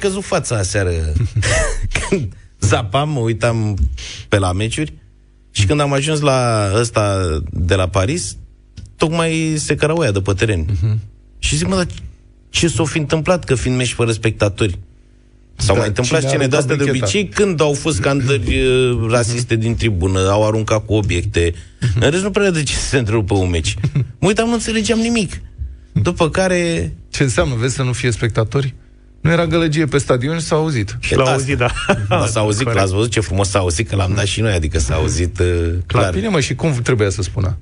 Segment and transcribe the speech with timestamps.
[0.00, 0.90] căzut fața aseară.
[1.90, 2.32] când
[2.70, 3.76] zapam, mă uitam
[4.28, 4.92] pe la meciuri
[5.50, 7.20] și când am ajuns la ăsta
[7.50, 8.36] de la Paris,
[8.96, 10.66] tocmai se cărăuia de pe teren.
[10.66, 10.98] Uh-huh.
[11.38, 11.86] Și zic, mă, dar
[12.50, 14.78] ce s-o fi întâmplat că fiind meci fără spectatori?
[15.56, 19.56] S-au da, mai întâmplat scene de astea de obicei când au fost scandări uh, rasiste
[19.56, 21.50] din tribună, au aruncat cu obiecte.
[21.50, 22.00] Uh-huh.
[22.00, 23.74] În rest nu prea de ce se întrerupă un meci.
[24.20, 25.40] Mă uitam, nu înțelegeam nimic.
[25.92, 26.94] După care...
[27.10, 27.54] Ce înseamnă?
[27.54, 28.74] Vezi să nu fie spectatori?
[29.20, 30.96] Nu era gălăgie pe stadion și s-a auzit.
[31.00, 31.70] Și l-a auzit, da.
[32.08, 34.78] da s-a auzit, l-ați văzut ce frumos s-a auzit, că l-am dat și noi, adică
[34.78, 35.46] s-a auzit uh,
[35.86, 36.04] clar.
[36.04, 37.58] La bine, mă, și cum trebuia să spună?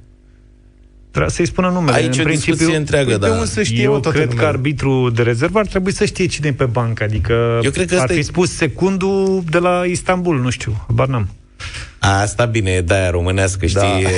[1.11, 1.97] Trebuia să-i spună numele.
[1.97, 3.45] Aici în o principiu, discuție întreagă, păi da.
[3.45, 4.41] Să știe Eu cred numele.
[4.41, 7.89] că arbitru de rezervă ar trebui să știe cine e pe bancă, adică Eu cred
[7.89, 8.23] că ar fi e...
[8.23, 11.29] spus secundul de la Istanbul, nu știu, habar n-am.
[11.99, 13.81] Asta bine, e de-aia românească, știi?
[13.81, 14.09] Da.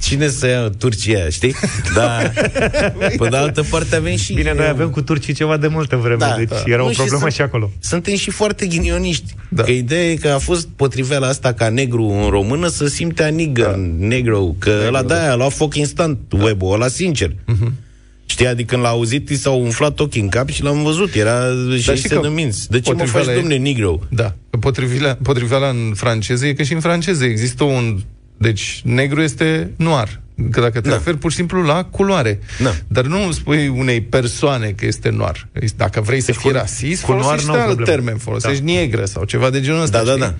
[0.00, 1.54] Cine să ia Turcia, știi?
[1.94, 2.18] Da.
[3.18, 4.32] Pe de altă parte avem și...
[4.32, 6.62] Bine, noi avem cu turcii ceva de multă vreme, da, deci da.
[6.66, 7.70] era nu, o problemă și, și acolo.
[7.80, 9.34] Suntem și foarte ghinioniști.
[9.48, 9.62] Da.
[9.62, 13.28] Că ideea e că a fost potriveala asta ca negru în română să simte a
[13.28, 13.76] nigger, da.
[13.98, 15.32] negru, că negru, ăla de-aia da.
[15.32, 16.44] a luat foc instant da.
[16.44, 17.30] web-ul ăla sincer.
[17.30, 17.85] Uh-huh.
[18.26, 21.14] Știi, adică când l-a auzit, i s-au umflat ochii în cap și l-am văzut.
[21.14, 21.44] Era
[21.76, 22.70] și se de minți.
[22.70, 24.00] De ce mă faci, domne, negro?
[24.08, 24.34] Da.
[24.60, 28.00] Potrivirea, potrivirea în franceză e că și în franceză există un...
[28.36, 30.20] Deci, negru este noir.
[30.50, 30.94] Că dacă te da.
[30.94, 32.38] referi pur și simplu la culoare.
[32.62, 32.74] Da.
[32.88, 35.48] Dar nu spui unei persoane că este noir.
[35.76, 38.16] Dacă vrei să deci fii rasist, cu folosești alt termen.
[38.16, 38.72] Folosești da.
[38.72, 40.04] negră sau ceva de genul ăsta.
[40.04, 40.34] Da, da, da.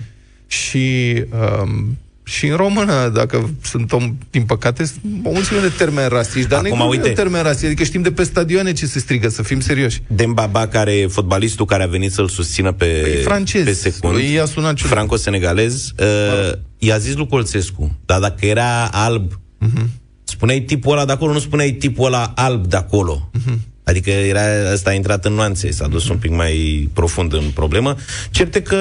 [0.47, 1.13] Și
[1.61, 1.97] um,
[2.27, 4.83] și în română, dacă sunt om, din păcate,
[5.23, 8.23] o mulțime de termeni rasiști, dar Acum, nu uite, termeni rasiști, adică știm de pe
[8.23, 10.01] stadioane ce se strigă, să fim serioși.
[10.07, 14.79] Dembaba, care fotbalistul care a venit să-l susțină pe, păi, francez, pe secund, i-a sunat
[14.79, 19.85] franco-senegalez, uh, i-a zis lui Colțescu, dar dacă era alb, uh-huh.
[20.23, 23.29] spuneai tipul ăla de acolo, nu spuneai tipul ăla alb de acolo.
[23.33, 23.57] Uh-huh.
[23.87, 27.95] Adică era, asta a intrat în nuanțe, s-a dus un pic mai profund în problemă.
[28.31, 28.77] Certe că,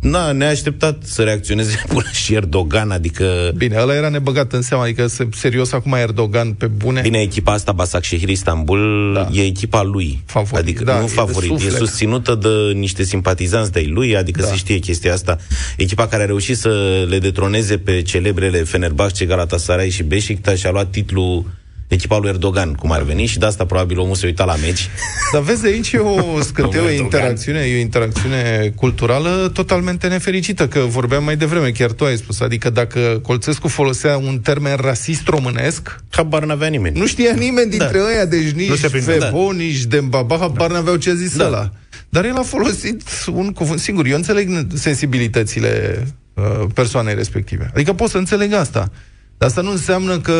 [0.00, 3.52] na, ne-a așteptat să reacționeze până și Erdogan, adică...
[3.56, 7.00] Bine, ăla era nebăgat în seama, adică serios acum Erdogan pe bune...
[7.00, 9.28] Bine, echipa asta, Basak Shehir Istanbul, da.
[9.32, 10.22] e echipa lui.
[10.26, 10.56] Favorit.
[10.56, 14.46] Adică da, nu favorit, e susținută de niște simpatizanți de lui, adică da.
[14.46, 15.38] se știe chestia asta.
[15.76, 20.70] Echipa care a reușit să le detroneze pe celebrele Fenerbahce, Galatasaray și Beşiktaş și a
[20.70, 21.44] luat titlul
[21.88, 24.88] echipa lui Erdogan, cum ar veni, și de asta probabil omul se uita la meci.
[25.32, 30.78] Dar vezi, aici e o scânteu, o interacțiune, e o interacțiune culturală totalmente nefericită, că
[30.78, 35.96] vorbeam mai devreme, chiar tu ai spus, adică dacă Colțescu folosea un termen rasist românesc,
[36.10, 36.98] habar n-avea nimeni.
[36.98, 38.04] Nu știa nimeni dintre da.
[38.04, 39.56] ăia, deci nici Febo, da.
[39.56, 40.74] nici Dembaba, habar da.
[40.74, 41.46] n-aveau ce a zis da.
[41.46, 41.70] ăla.
[42.08, 44.06] Dar el a folosit un cuvânt singur.
[44.06, 46.02] Eu înțeleg sensibilitățile
[46.34, 47.70] uh, persoanei respective.
[47.74, 48.90] Adică pot să înțeleg asta.
[49.38, 50.34] Dar asta nu înseamnă că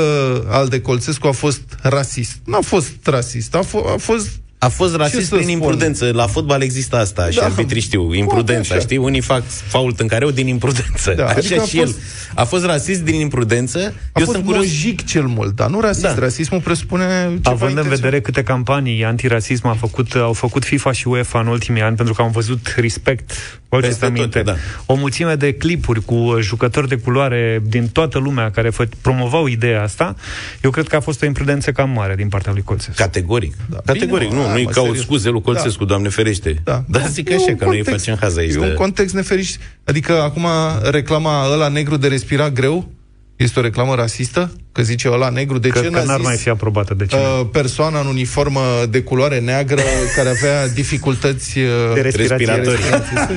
[0.49, 2.37] Alde Colțescu a fost rasist.
[2.45, 5.53] Nu a fost rasist, a, f- a fost a fost rasist prin spun?
[5.53, 6.11] imprudență.
[6.15, 7.31] La fotbal există asta da.
[7.31, 8.15] și arbitrii știu.
[8.15, 8.97] Imprudența, știi?
[8.97, 11.13] Unii fac fault în care o din imprudență.
[11.17, 11.97] Da, așa adică și fost...
[11.97, 12.03] el.
[12.35, 13.79] A fost rasist din imprudență.
[13.79, 14.67] A Eu fost sunt curios...
[15.07, 16.03] cel mult, dar nu rasist.
[16.03, 16.19] Da.
[16.19, 21.09] Rasismul presupune ceva Având în vedere câte campanii antirasism a făcut, au făcut FIFA și
[21.09, 23.33] UEFA în ultimii ani, pentru că am văzut respect
[23.81, 24.55] peste aminte, da.
[24.87, 29.83] o mulțime de clipuri cu jucători de culoare din toată lumea care fă, promovau ideea
[29.83, 30.17] asta,
[30.63, 32.95] eu cred că a fost o imprudență cam mare din partea lui Colțescu.
[32.97, 33.55] Categoric.
[33.71, 33.79] Da.
[33.85, 35.89] Categoric, Bine, nu, nu-i caut scuze lui Colțescu, da.
[35.89, 36.61] Doamne ferește.
[36.65, 36.85] Da.
[36.89, 38.55] Dar zic așa, că noi facem haza aici.
[38.55, 39.59] E un context nefericit.
[39.85, 40.47] Adică acum
[40.91, 42.91] reclama ăla negru de respirat greu,
[43.37, 44.53] este o reclamă rasistă?
[44.73, 45.59] Că zice ăla negru?
[45.59, 46.95] De că, ce că n-ar mai fi aprobată.
[46.95, 49.81] De ce uh, persoana în uniformă de culoare neagră
[50.17, 51.65] care avea dificultăți uh,
[51.95, 52.85] de respiratorii.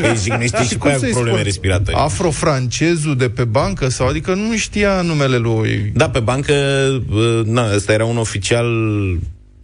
[0.02, 2.00] Păi jignește și cu aia probleme respiratorii.
[2.00, 3.90] Afrofrancezul de pe bancă?
[3.90, 5.92] sau Adică nu știa numele lui.
[5.94, 6.54] Da, pe bancă,
[7.10, 8.68] uh, na, ăsta era un oficial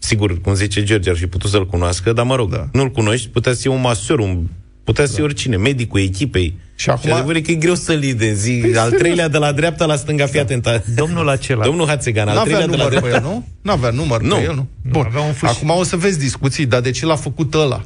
[0.06, 2.68] sigur, cum zice George, ar fi putut să-l cunoască, dar mă rog, da.
[2.72, 4.48] nu-l cunoști, putea să fie un masor, un,
[4.84, 5.26] putea să fie da.
[5.26, 6.58] oricine, medicul echipei.
[6.76, 7.10] Și acum...
[7.10, 8.52] Și adevărul că e greu să-l idezi.
[8.52, 10.56] Păi al treilea de la dreapta la stânga, fii da.
[10.56, 10.86] atent.
[10.96, 11.64] Domnul acela.
[11.64, 13.10] Domnul Hațegan, al treilea de la dreapta.
[13.10, 13.48] Pe el, nu?
[13.62, 14.36] N-avea număr nu.
[14.36, 14.68] pe el, nu?
[14.90, 15.12] Bun.
[15.14, 17.82] Nu, Acum o să vezi discuții, dar de ce l-a făcut ăla?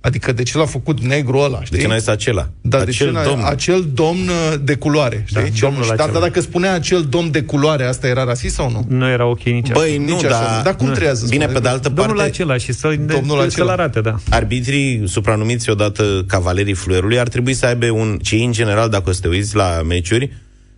[0.00, 1.76] Adică de ce l-a făcut negru ăla, știi?
[1.76, 2.48] De ce n-a zis acela?
[2.60, 3.42] Da, acel, de ce domn.
[3.44, 5.42] acel domn uh, de culoare, știi?
[5.42, 5.96] Da, domnul acela.
[5.96, 8.84] dar dacă spunea acel domn de culoare, asta era rasist sau nu?
[8.88, 10.60] Nu era ok nici Băi, nu, nici da.
[10.64, 10.92] Dar cum nu.
[10.92, 12.12] trebuie să Bine, pe de altă domnul parte...
[12.12, 13.66] Domnul acela și să, domnul acela.
[13.66, 14.14] să arate, da.
[14.30, 18.18] Arbitrii, supranumiți odată cavalerii fluierului, ar trebui să aibă un...
[18.22, 20.32] Cei, în general, dacă o să te uiți la meciuri,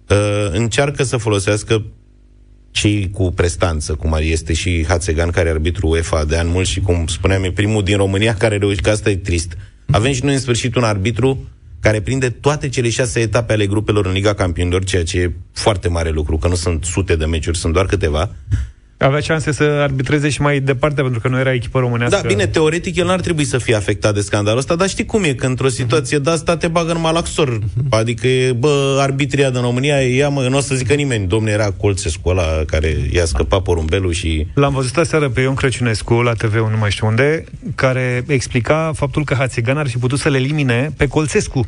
[0.08, 0.16] uh,
[0.52, 1.82] încearcă să folosească
[2.72, 6.66] cei cu prestanță, cum ar este și Hațegan, care e arbitru UEFA de an mult
[6.66, 9.56] și, cum spuneam, e primul din România care reușește, că asta e trist.
[9.90, 11.48] Avem și noi, în sfârșit, un arbitru
[11.80, 15.88] care prinde toate cele șase etape ale grupelor în Liga Campionilor, ceea ce e foarte
[15.88, 18.34] mare lucru, că nu sunt sute de meciuri, sunt doar câteva.
[19.02, 22.20] Avea șanse să arbitreze și mai departe, pentru că nu era echipă românească.
[22.22, 25.24] Da, bine, teoretic el n-ar trebui să fie afectat de scandalul ăsta, dar știi cum
[25.24, 26.22] e, că într-o situație uh-huh.
[26.22, 27.58] de asta te bagă în malaxor.
[27.58, 27.88] Uh-huh.
[27.90, 28.28] Adică,
[28.58, 32.62] bă, arbitria din România, ia mă, nu o să zică nimeni, domne, era Colțescu ăla
[32.66, 34.46] care i-a scăpat porumbelul și...
[34.54, 37.44] L-am văzut aseară pe Ion Crăciunescu la tv nu mai știu unde,
[37.74, 41.66] care explica faptul că Hațigan ar fi putut să le elimine pe Colțescu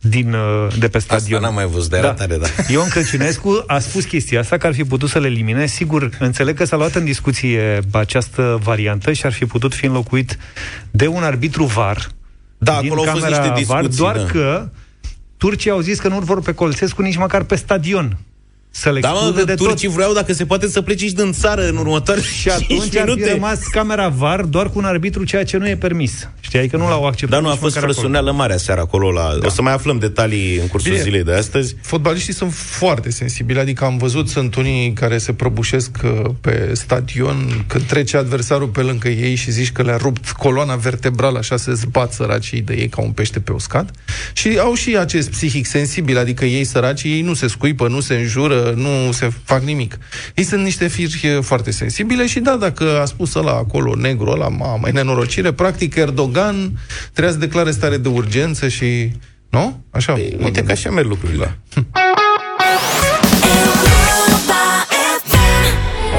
[0.00, 1.36] din, uh, de pe stadion.
[1.36, 2.12] Asta n-am mai văzut, de da.
[2.12, 2.46] tare, da.
[2.72, 5.66] Ion Crăciunescu a spus chestia asta, că ar fi putut să le elimine.
[5.66, 10.38] Sigur, înțeleg că s-a luat în discuție această variantă și ar fi putut fi înlocuit
[10.90, 12.08] de un arbitru VAR.
[12.58, 14.24] Da, din acolo au fost niște discuții, VAR, doar da.
[14.24, 14.68] că
[15.36, 18.16] Turcia au zis că nu vor pe Colțescu nici măcar pe stadion
[18.70, 19.96] să le da, mă, de turcii tot.
[19.96, 23.24] vreau, dacă se poate, să pleci și din țară în următoare Și atunci ar fi
[23.24, 26.28] rămas camera VAR doar cu un arbitru, ceea ce nu e permis.
[26.40, 27.30] Știi, că nu l-au acceptat.
[27.30, 29.10] Dar nu a fost frăsuneală mare seara acolo.
[29.10, 29.36] La...
[29.40, 29.46] Da.
[29.46, 31.76] O să mai aflăm detalii în cursul Bine, zilei de astăzi.
[31.82, 37.64] Fotbaliștii sunt foarte sensibili, adică am văzut, sunt unii care se prăbușesc uh, pe stadion
[37.66, 41.72] când trece adversarul pe lângă ei și zici că le-a rupt coloana vertebrală, așa se
[41.72, 43.90] zbat săracii de ei ca un pește pe uscat.
[44.32, 48.14] Și au și acest psihic sensibil, adică ei săracii, ei nu se scuipă, nu se
[48.14, 49.98] înjură, nu se fac nimic.
[50.34, 54.48] Ei sunt niște firși foarte sensibile și da, dacă a spus ăla acolo, negru ăla,
[54.48, 56.78] mamă, e nenorocire, practic Erdogan
[57.12, 59.12] trebuie să declare stare de urgență și...
[59.50, 59.84] Nu?
[59.90, 60.12] Așa.
[60.12, 61.58] Păi, uite că așa merg lucrurile.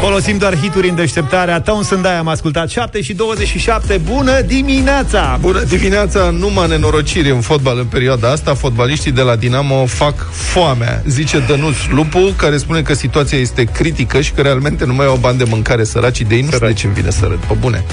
[0.01, 5.38] Folosim doar hituri în deșteptarea Townsend Aia am ascultat 7 și 27 Bună dimineața!
[5.42, 6.30] Bună dimineața!
[6.30, 11.75] Numai nenorociri în fotbal în perioada asta Fotbaliștii de la Dinamo fac foamea Zice Dănuț
[11.90, 15.44] Lupu Care spune că situația este critică Și că realmente nu mai au bani de
[15.50, 17.84] mâncare săracii de ei Nu știu de ce îmi vine să râd, pe bune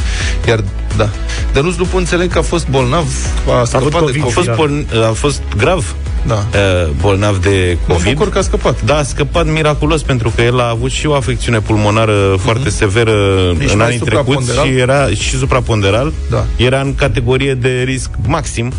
[0.49, 0.65] Iar,
[0.97, 1.09] da
[1.53, 3.07] Dănuț Lupu înțeleg că a fost bolnav
[3.49, 5.09] A, a, de COVID, a, fost, da.
[5.09, 5.95] a fost grav
[6.27, 6.35] da.
[6.35, 8.19] uh, bolnav de COVID.
[8.19, 8.83] Mă că a scăpat.
[8.83, 12.41] Da, a scăpat miraculos, pentru că el a avut și o afecțiune pulmonară uh-huh.
[12.41, 13.15] foarte severă
[13.59, 16.13] Nici în anii trecuți și era și supraponderal.
[16.31, 16.45] Da.
[16.57, 18.73] Era în categorie de risc maxim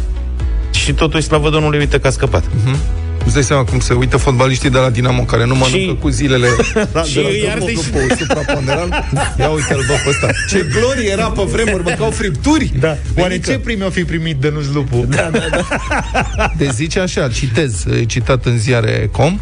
[0.71, 2.43] și totuși, slavă Domnului, uite că a scăpat.
[2.43, 2.96] Uh-huh.
[3.27, 5.97] Îți dai seama cum se uită fotbaliștii de la Dinamo care nu mănâncă și...
[5.99, 6.47] cu zilele
[6.93, 9.05] la, și de la Dămoc, după supraponderal.
[9.39, 10.27] Ia uite-l, bă, pe ăsta.
[10.49, 12.71] Ce glorie era pe vremuri, mâncau fripturi.
[12.79, 12.97] Da.
[13.17, 15.05] Oare ce primi au fi primit de nu Lupu?
[15.09, 15.67] Da, da, da.
[16.57, 19.39] Deci zice așa, citez, citat în ziare com,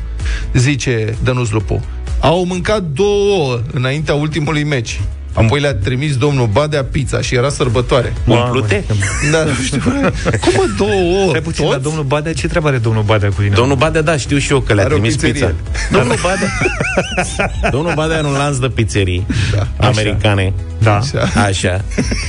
[0.53, 1.85] zice Dănuț Lupu.
[2.19, 4.99] Au mâncat două ouă înaintea ultimului meci.
[5.35, 8.13] Apoi le-a trimis domnul Badea pizza și era sărbătoare.
[8.25, 8.83] Umplute?
[9.31, 9.79] Da, nu știu.
[10.41, 11.41] Cum mă, două ori?
[11.41, 13.55] puțin, dar domnul Badea, ce treabă are domnul Badea cu tine?
[13.55, 15.53] Domnul Badea, da, știu și eu că le-a trimis pizza.
[15.91, 16.47] Domnul Badea,
[17.75, 19.87] domnul Badea are un lanț de pizzerii da.
[19.87, 20.53] americane.
[20.79, 20.95] Da.
[20.95, 21.41] Așa.
[21.45, 21.81] Așa.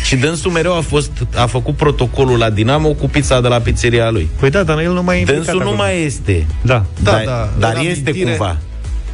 [0.04, 4.10] Și dânsul mereu a, fost, a făcut protocolul la Dinamo cu pizza de la pizzeria
[4.10, 4.28] lui.
[4.40, 6.46] Păi da, dar el nu mai e Dânsul nu mai este.
[6.62, 6.84] Da.
[7.02, 7.20] Da, da.
[7.24, 8.30] da dar este mintire.
[8.30, 8.56] cumva.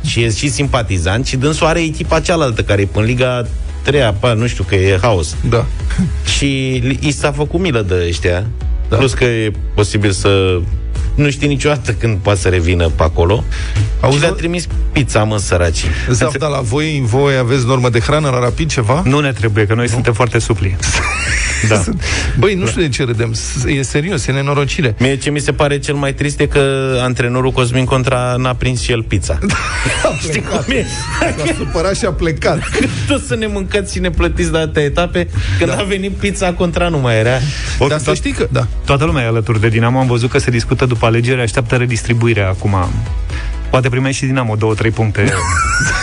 [0.04, 3.46] Și e și simpatizant și dânsul are echipa cealaltă care e în Liga
[3.82, 5.36] treia, pa, nu știu, că e haos.
[5.48, 5.66] Da.
[6.36, 8.46] Și i s-a făcut milă de ăștia.
[8.88, 8.96] Da.
[8.96, 10.60] Plus că e posibil să
[11.14, 13.44] nu știi niciodată când poate să revină pe acolo.
[14.00, 15.84] Auzi, și le-a trimis pizza, mă, săraci.
[16.10, 19.02] Zaf, dar la voi, voi aveți normă de hrană la rapid ceva?
[19.04, 19.90] Nu ne trebuie, că noi nu?
[19.90, 20.76] suntem foarte supli.
[21.68, 21.82] da.
[22.38, 23.34] Băi, nu știu de ce râdem.
[23.66, 24.94] E serios, e nenorocire.
[24.98, 28.80] Mie ce mi se pare cel mai trist e că antrenorul Cosmin Contra n-a prins
[28.80, 29.38] și el pizza.
[29.46, 29.54] Da,
[30.28, 30.86] Știi cum e?
[31.20, 32.58] S-a supărat și a plecat.
[33.08, 35.76] Cât să ne mâncați și ne plătiți de atâtea etape, când da.
[35.76, 37.38] a venit pizza Contra nu mai era.
[37.88, 38.48] Dar să știi că...
[38.50, 38.66] Da.
[38.84, 39.98] Toată lumea e alături de Dinamo.
[39.98, 42.76] Am văzut că se discută după alegeri, așteaptă redistribuirea acum.
[43.70, 45.32] Poate primești și Dinamo două, trei puncte.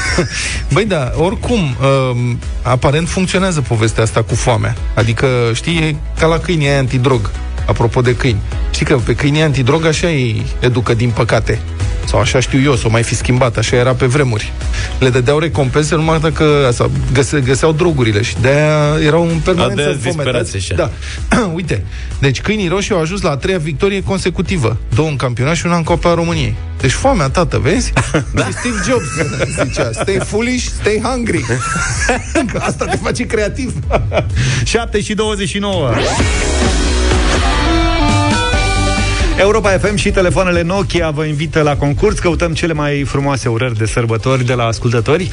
[0.74, 4.76] Băi, da, oricum, uh, aparent funcționează povestea asta cu foamea.
[4.94, 7.32] Adică, știi, e ca la câini aia antidrog.
[7.68, 8.40] Apropo de câini.
[8.72, 11.60] Știi că pe câinii antidrog așa îi educă, din păcate.
[12.10, 14.54] Sau așa știu eu, sau mai fi schimbat, așa era pe vremuri.
[15.00, 20.74] Le dădeau recompense numai dacă asta, găse, găseau drogurile și de-aia erau în permanență fometați.
[20.76, 20.90] Da.
[21.56, 21.84] Uite,
[22.20, 24.78] deci câinii roșii au ajuns la a treia victorie consecutivă.
[24.96, 26.56] Două în campionat și una în Copa României.
[26.82, 27.94] Deci foamea, tată, vezi?
[28.34, 28.46] da.
[28.46, 29.06] Și Steve Jobs
[29.68, 31.46] zicea, stay foolish, stay hungry.
[32.68, 33.74] Asta te face creativ.
[34.64, 35.92] 7 și 29.
[39.42, 42.20] Europa FM și telefoanele Nokia vă invită la concurs.
[42.20, 45.32] Căutăm cele mai frumoase urări de sărbători de la ascultători.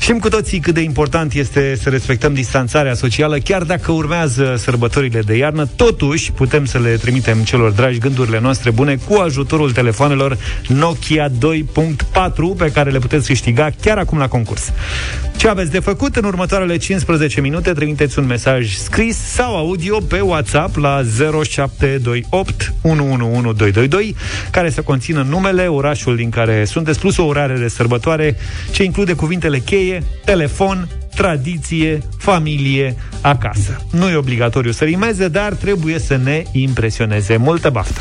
[0.00, 5.20] Știm cu toții cât de important este să respectăm distanțarea socială, chiar dacă urmează sărbătorile
[5.20, 10.38] de iarnă, totuși putem să le trimitem celor dragi gândurile noastre bune cu ajutorul telefonelor
[10.68, 11.36] Nokia 2.4
[12.56, 14.72] pe care le puteți câștiga chiar acum la concurs.
[15.36, 17.72] Ce aveți de făcut în următoarele 15 minute?
[17.72, 21.02] Trimiteți un mesaj scris sau audio pe WhatsApp la
[21.42, 24.16] 0728 111 1222,
[24.50, 28.36] care să conțină numele, orașul din care sunteți, plus o urare de sărbătoare,
[28.70, 33.86] ce include cuvintele cheie, telefon, tradiție, familie, acasă.
[33.90, 37.36] Nu e obligatoriu să rimeze, dar trebuie să ne impresioneze.
[37.36, 38.00] Multă baftă!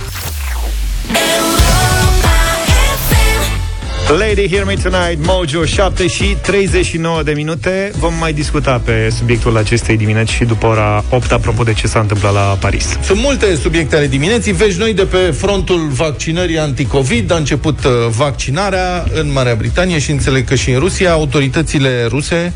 [4.10, 7.91] Lady Hear Me Tonight, Mojo 7 și 39 de minute.
[7.98, 12.00] Vom mai discuta pe subiectul acestei dimineți și după ora 8 apropo de ce s-a
[12.00, 12.98] întâmplat la Paris.
[13.03, 14.51] Sunt multe subiecte ale dimineții.
[14.51, 17.31] Vești noi de pe frontul vaccinării anticovid.
[17.31, 21.12] A început uh, vaccinarea în Marea Britanie și înțeleg că și în Rusia.
[21.12, 22.53] Autoritățile ruse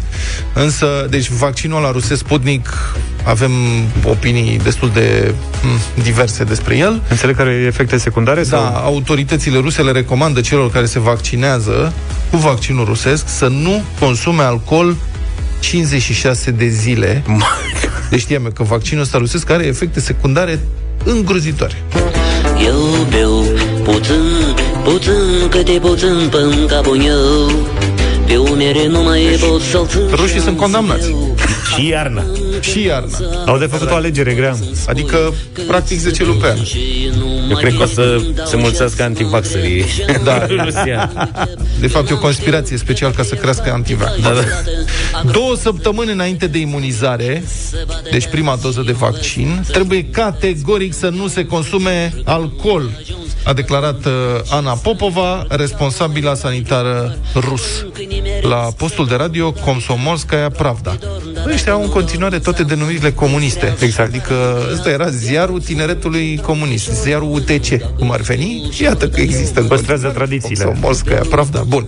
[0.53, 2.69] Însă, deci vaccinul la rusesc Sputnik
[3.27, 3.51] avem
[4.03, 7.01] opinii destul de m, diverse despre el.
[7.09, 8.43] Înțeleg că are efecte secundare?
[8.43, 8.75] Da, sau?
[8.83, 11.93] autoritățile ruse le recomandă celor care se vaccinează
[12.31, 14.95] cu vaccinul rusesc să nu consume alcool
[15.59, 17.23] 56 de zile.
[18.09, 20.59] Deci știam că vaccinul ăsta rusesc are efecte secundare
[21.03, 21.83] îngrozitoare.
[22.65, 23.45] Eu beau
[23.83, 27.51] puțin, puțin, câte puțin până capul eu
[28.25, 31.15] Pe umere nu mai deci, pot să Rușii sunt condamnați.
[31.75, 32.23] Și iarna.
[32.59, 33.17] Și iarna.
[33.45, 34.55] Au de făcut o alegere grea.
[34.87, 35.33] Adică,
[35.67, 36.57] practic, 10 luni pe an.
[37.49, 39.85] Eu cred că o să se mulțească antivaxării
[40.23, 40.45] da.
[40.49, 41.11] în Rusia.
[41.79, 44.21] De fapt, e o conspirație special ca să crească antivax.
[44.21, 44.41] Da, da.
[45.31, 47.43] Două săptămâni înainte de imunizare,
[48.11, 52.89] deci prima doză de vaccin, trebuie categoric să nu se consume alcool
[53.47, 54.11] a declarat uh,
[54.49, 57.85] Ana Popova, responsabila sanitară rus.
[58.41, 60.97] La postul de radio Komsomolskaya Pravda.
[61.53, 63.75] Ăștia au în continuare toate denumirile comuniste.
[63.79, 64.09] Exact.
[64.09, 64.33] Adică
[64.73, 67.95] ăsta era ziarul tineretului comunist, ziarul UTC.
[67.97, 68.75] Cum ar veni?
[68.81, 70.63] Iată că există în Păstrează tradițiile.
[70.63, 71.63] Komsomolskaya Pravda.
[71.67, 71.87] Bun.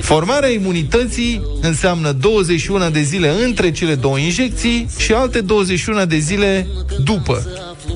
[0.00, 6.66] Formarea imunității înseamnă 21 de zile între cele două injecții și alte 21 de zile
[7.04, 7.46] după.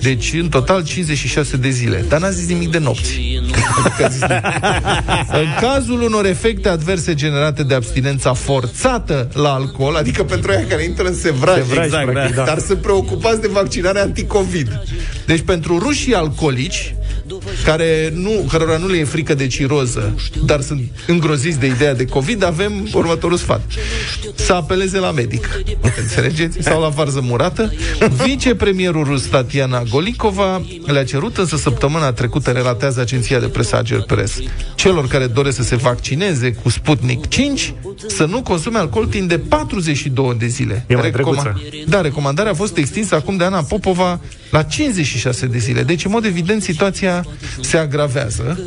[0.03, 2.05] Deci, în total, 56 de zile.
[2.09, 3.41] Dar n-a zis nimic de nopți.
[3.85, 4.21] Adică zis
[5.33, 10.85] în cazul unor efecte adverse generate de abstinența forțată la alcool, adică pentru aia care
[10.85, 12.45] intră în sevraj, sevraj exact, practic, da.
[12.45, 14.81] dar sunt preocupați de vaccinarea anticovid.
[15.27, 16.95] Deci, pentru rușii alcoolici,
[17.65, 22.05] care nu, cărora nu le e frică de ciroză, dar sunt îngroziți de ideea de
[22.05, 23.61] COVID, avem următorul sfat.
[24.35, 25.49] Să apeleze la medic.
[26.01, 26.59] Înțelegeți?
[26.61, 27.73] Sau la varză murată.
[28.25, 34.39] Vicepremierul rus Tatiana Golikova le-a cerut însă săptămâna trecută, relatează agenția de presă Ager Press,
[34.75, 37.75] celor care doresc să se vaccineze cu Sputnik 5
[38.07, 40.85] să nu consume alcool timp de 42 de zile.
[40.89, 41.53] E mai Recoma-
[41.87, 45.83] da, recomandarea a fost extinsă acum de Ana Popova la 56 de zile.
[45.83, 47.25] Deci, în mod evident, situația
[47.61, 48.61] se agravează.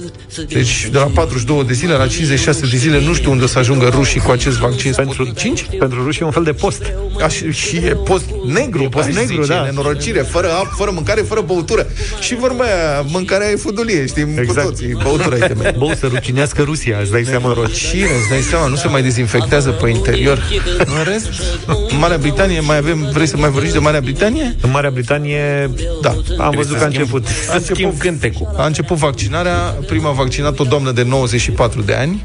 [0.48, 3.60] Deci, de la 42 de zile la 56 de zile, nu știu unde o să
[3.60, 5.66] ajungă rușii cu acest vaccin pentru 5.
[5.80, 6.84] Pentru rușii e un fel de post.
[7.22, 9.64] A, și, și e post negru, e post negru, zice, da.
[9.64, 11.88] Nenorocire, fără apă, fără mâncare, fără băutură.
[12.20, 14.60] Și vorba aia, mâncarea e fudulie, știm exact.
[14.60, 15.74] cu toții, băutura e temelia.
[15.78, 17.48] Bău să rucinească Rusia, îți dai seama.
[17.48, 20.44] Nenorocire, îți dai seama, nu se mai dezinfectează pe interior.
[20.78, 21.30] În rest,
[21.68, 24.56] în Marea Britanie mai avem, vrei să mai vorbești de Marea Britanie?
[24.62, 25.70] În Marea Britanie,
[26.02, 27.28] da, am văzut că a început.
[27.50, 28.54] A început cântecul.
[28.58, 32.24] A început vaccinarea, prima a vaccinat o doamnă de 94 de ani.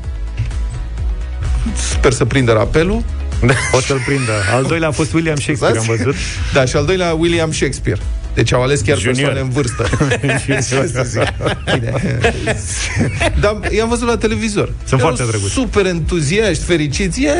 [1.91, 3.05] Sper să prindă rapelul.
[3.73, 4.33] O să-l prindă.
[4.55, 6.15] Al doilea a fost William Shakespeare, am văzut.
[6.53, 8.01] Da, și al doilea William Shakespeare.
[8.37, 9.15] Deci au ales chiar Junior.
[9.15, 9.89] persoane în vârstă.
[13.41, 14.73] Dar i-am văzut la televizor.
[14.85, 15.51] Sunt foarte drăguț.
[15.51, 17.23] Super entuziaști, fericiți.
[17.23, 17.33] E,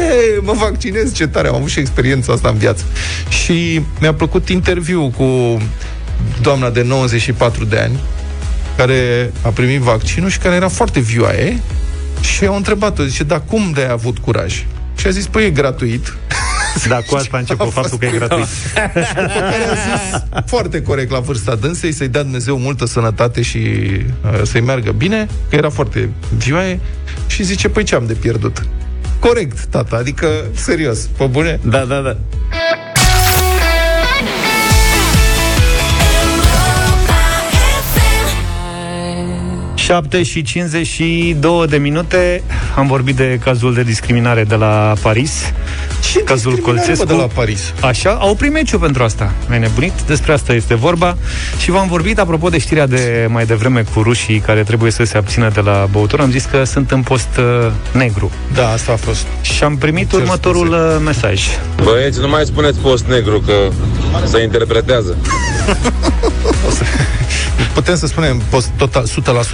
[0.43, 1.49] mă vaccinez, ce tare.
[1.49, 2.85] Am avut și experiența asta în viață.
[3.29, 5.59] Și mi-a plăcut interviu cu
[6.41, 8.01] doamna de 94 de ani,
[8.77, 11.61] care a primit vaccinul și care era foarte vioaie
[12.21, 14.65] și au întrebat-o, zice, dar cum de ai avut curaj?
[14.97, 16.13] Și a zis, păi e gratuit.
[16.89, 18.47] Da, cu asta a început faptul că e gratuit.
[18.95, 23.59] După care a zis foarte corect la vârsta dânsei, să-i dea Dumnezeu multă sănătate și
[23.59, 26.81] uh, să-i meargă bine, că era foarte vioaie,
[27.27, 28.67] și zice, păi ce am de pierdut?
[29.19, 31.61] Corect, tata, adică serios, pe bune?
[31.63, 32.17] Da, da, da.
[39.87, 42.43] 7 și 52 de minute.
[42.77, 45.53] Am vorbit de cazul de discriminare de la Paris.
[46.13, 47.05] Ce cazul Colțescu.
[47.05, 47.73] de la Paris?
[47.81, 51.17] Așa, au primit meciul pentru asta Mai nebunit, despre asta este vorba.
[51.59, 55.17] Și v-am vorbit, apropo de știrea de mai devreme cu rușii Care trebuie să se
[55.17, 58.31] abțină de la băutură Am zis că sunt în post uh, negru.
[58.55, 59.27] Da, asta a fost.
[59.41, 61.43] Și am primit următorul uh, mesaj.
[61.83, 63.53] Băieți, nu mai spuneți post negru Că
[64.25, 65.17] se interpretează
[67.75, 69.07] Putem să spunem post total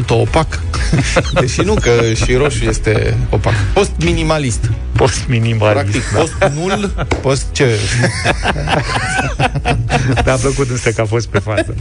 [0.04, 0.60] 100% opac?
[1.40, 1.90] Deși nu, că
[2.24, 3.52] și roșu este opac.
[3.72, 4.70] Post minimalist.
[4.96, 5.80] Post minimalist.
[5.80, 6.18] Practic, da.
[6.18, 7.66] post nul, post ce?
[10.24, 11.74] Mi-a plăcut însă că a fost pe față.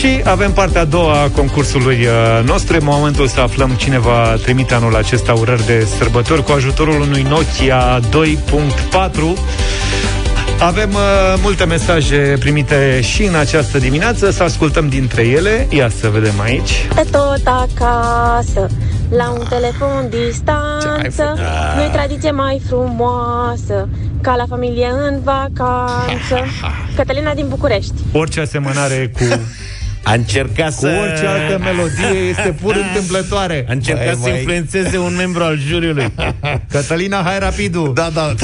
[0.00, 2.76] Și avem partea a doua a concursului uh, nostru.
[2.76, 7.22] În momentul să aflăm cine va trimite anul acesta urări de sărbători cu ajutorul unui
[7.22, 8.08] Nokia 2.4.
[10.60, 11.00] Avem uh,
[11.42, 15.66] multe mesaje primite și în această dimineață, să ascultăm dintre ele.
[15.70, 16.88] Ia să vedem aici.
[16.94, 18.66] Pe tot acasă,
[19.10, 21.34] la un telefon distanță,
[21.76, 23.88] nu tradiție mai frumoasă,
[24.20, 26.44] ca la familie în vacanță.
[26.96, 27.92] Cătălina din București.
[28.12, 29.24] Orice asemănare cu
[30.02, 30.86] a încercat să...
[30.86, 33.64] Cu orice altă melodie este pur întâmplătoare.
[33.68, 36.12] A încercat să influențeze un membru al juriului.
[36.72, 37.92] Cătălina, hai rapidu!
[37.94, 38.34] Da, da.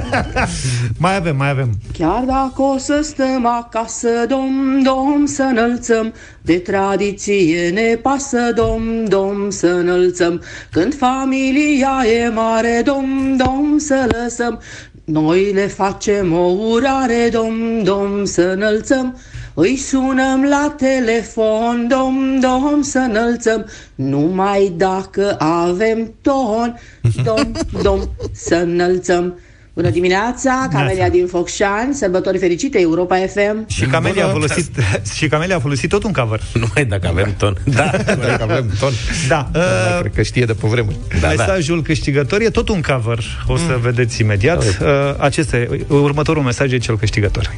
[0.98, 1.70] mai avem, mai avem.
[1.98, 9.04] Chiar dacă o să stăm acasă, dom, dom, să înălțăm, de tradiție ne pasă, dom,
[9.04, 10.42] dom, să înălțăm.
[10.70, 14.60] Când familia e mare, dom, dom, să lăsăm.
[15.04, 19.18] Noi le facem o urare, dom, dom, să înălțăm.
[19.54, 26.78] Îi sunăm la telefon, dom, dom, să înălțăm, numai dacă avem ton,
[27.24, 27.52] dom,
[27.82, 28.00] dom,
[28.32, 29.38] să înălțăm.
[29.74, 33.64] Bună dimineața, Camelia din Focșani, sărbători fericite, Europa FM.
[33.66, 34.70] Și Camelia, a folosit,
[35.16, 36.40] și Camelia a folosit tot un cover.
[36.52, 37.56] Numai dacă avem ton.
[37.64, 38.92] Da, dacă avem ton.
[39.28, 39.50] Da.
[39.54, 40.96] Uh, da, cred că știe de pe vremuri.
[41.20, 41.82] Da, mesajul da.
[41.82, 43.24] câștigător e tot un cover.
[43.46, 43.80] O să mm.
[43.80, 44.64] vedeți imediat.
[44.64, 44.76] Uh,
[45.18, 47.54] acesta e, următorul mesaj e cel câștigător.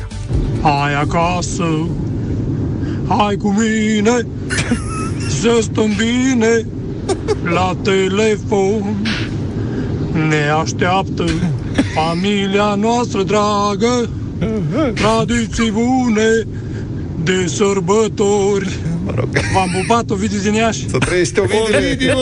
[0.62, 1.88] Hai acasă,
[3.08, 4.26] hai cu mine,
[5.40, 6.66] să stăm bine
[7.44, 8.96] la telefon.
[10.12, 11.24] Ne așteaptă
[11.94, 14.08] familia noastră dragă,
[14.94, 16.46] tradiții bune
[17.24, 18.68] de sărbători.
[19.04, 19.28] Mă rog.
[19.54, 20.88] V-am pupat, Ovidiu din Iași.
[20.88, 21.60] Să trăiești, Ovidiu.
[21.62, 22.16] Ovidiu,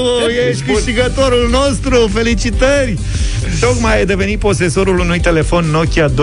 [0.49, 2.11] ești câștigătorul nostru.
[2.13, 2.99] Felicitări!
[3.61, 6.15] Tocmai ai devenit posesorul unui telefon Nokia 2.4,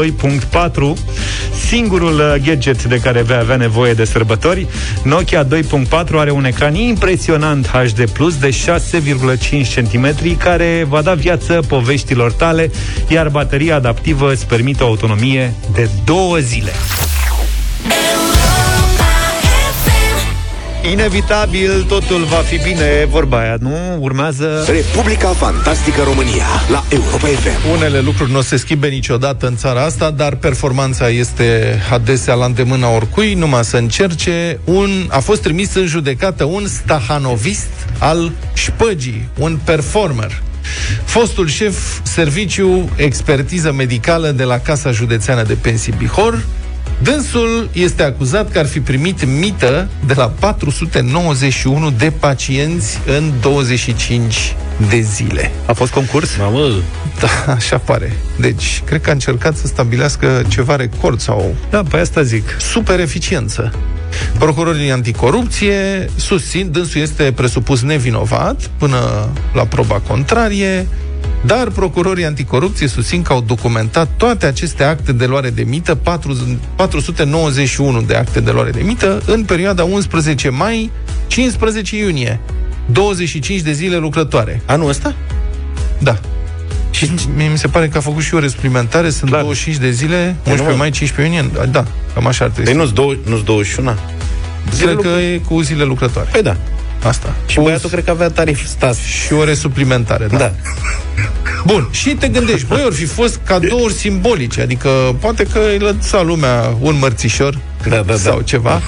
[1.68, 4.68] singurul uh, gadget de care vei avea nevoie de sărbători.
[5.04, 7.96] Nokia 2.4 are un ecran impresionant HD+,
[8.40, 12.72] de 6,5 cm, care va da viață poveștilor tale,
[13.08, 16.72] iar bateria adaptivă îți permite o autonomie de două zile.
[20.92, 23.98] Inevitabil, totul va fi bine, vorba aia, nu?
[24.00, 24.66] Urmează...
[24.68, 27.72] Republica Fantastică România, la Europa FM.
[27.72, 32.90] Unele lucruri nu se schimbe niciodată în țara asta, dar performanța este adesea la îndemâna
[32.90, 34.60] oricui, numai să încerce.
[34.64, 40.42] Un, a fost trimis în judecată un stahanovist al șpăgii, un performer.
[41.04, 46.46] Fostul șef serviciu expertiză medicală de la Casa Județeană de Pensii Bihor,
[47.04, 54.56] Dânsul este acuzat că ar fi primit mită de la 491 de pacienți în 25
[54.90, 55.52] de zile.
[55.66, 56.38] A fost concurs?
[56.38, 56.68] Mamă!
[57.20, 58.14] Da, așa pare.
[58.40, 61.56] Deci, cred că a încercat să stabilească ceva record sau...
[61.70, 62.58] Da, pe asta zic.
[62.60, 63.74] Super eficiență.
[64.40, 70.88] Procurorii anticorupție susțin, dânsul este presupus nevinovat până la proba contrarie,
[71.46, 78.02] dar procurorii anticorupție susțin că au documentat toate aceste acte de luare de mită, 491
[78.02, 80.92] de acte de luare de mită, în perioada 11 mai
[81.28, 82.40] 15 iunie.
[82.92, 84.62] 25 de zile lucrătoare.
[84.66, 85.16] Anul ăsta?
[86.00, 86.20] Da.
[86.92, 89.42] Și mie mi se pare că a făcut și o suplimentare, sunt Clar.
[89.42, 92.72] 25 de zile, 11 mai, 15 iunie, da, cam așa ar trebui.
[92.72, 92.92] Păi nu-s,
[93.30, 93.96] nu 21?
[94.74, 96.30] Zile Cred că e cu zile lucrătoare.
[96.32, 96.58] Păi da.
[97.04, 97.36] Asta.
[97.46, 98.98] Și băiatul cred că avea tarif stas.
[98.98, 100.38] Și ore suplimentare, da.
[100.38, 100.54] da.
[101.66, 106.22] Bun, și te gândești, băi, ori fi fost cadouri simbolice, adică poate că îi lăsa
[106.22, 107.58] lumea un mărțișor
[107.90, 108.44] da, da, sau da.
[108.44, 108.82] ceva.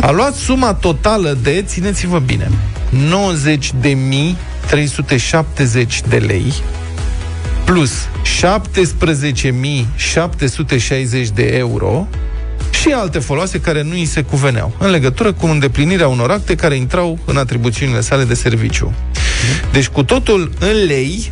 [0.00, 2.50] A luat suma totală de, țineți-vă bine,
[2.94, 2.96] 90.370
[6.08, 6.52] de lei
[7.64, 7.92] plus
[11.22, 12.06] 17.760 de euro
[12.84, 16.74] și alte foloase care nu îi se cuveneau, în legătură cu îndeplinirea unor acte care
[16.74, 18.92] intrau în atribuțiunile sale de serviciu.
[19.72, 21.30] Deci, cu totul în lei,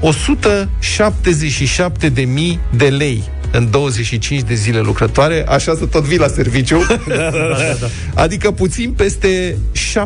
[0.00, 6.78] 177.000 de lei în 25 de zile lucrătoare, așa să tot vii la serviciu.
[7.08, 7.86] da, da, da, da.
[8.22, 9.56] Adică puțin peste
[9.94, 10.00] 7.000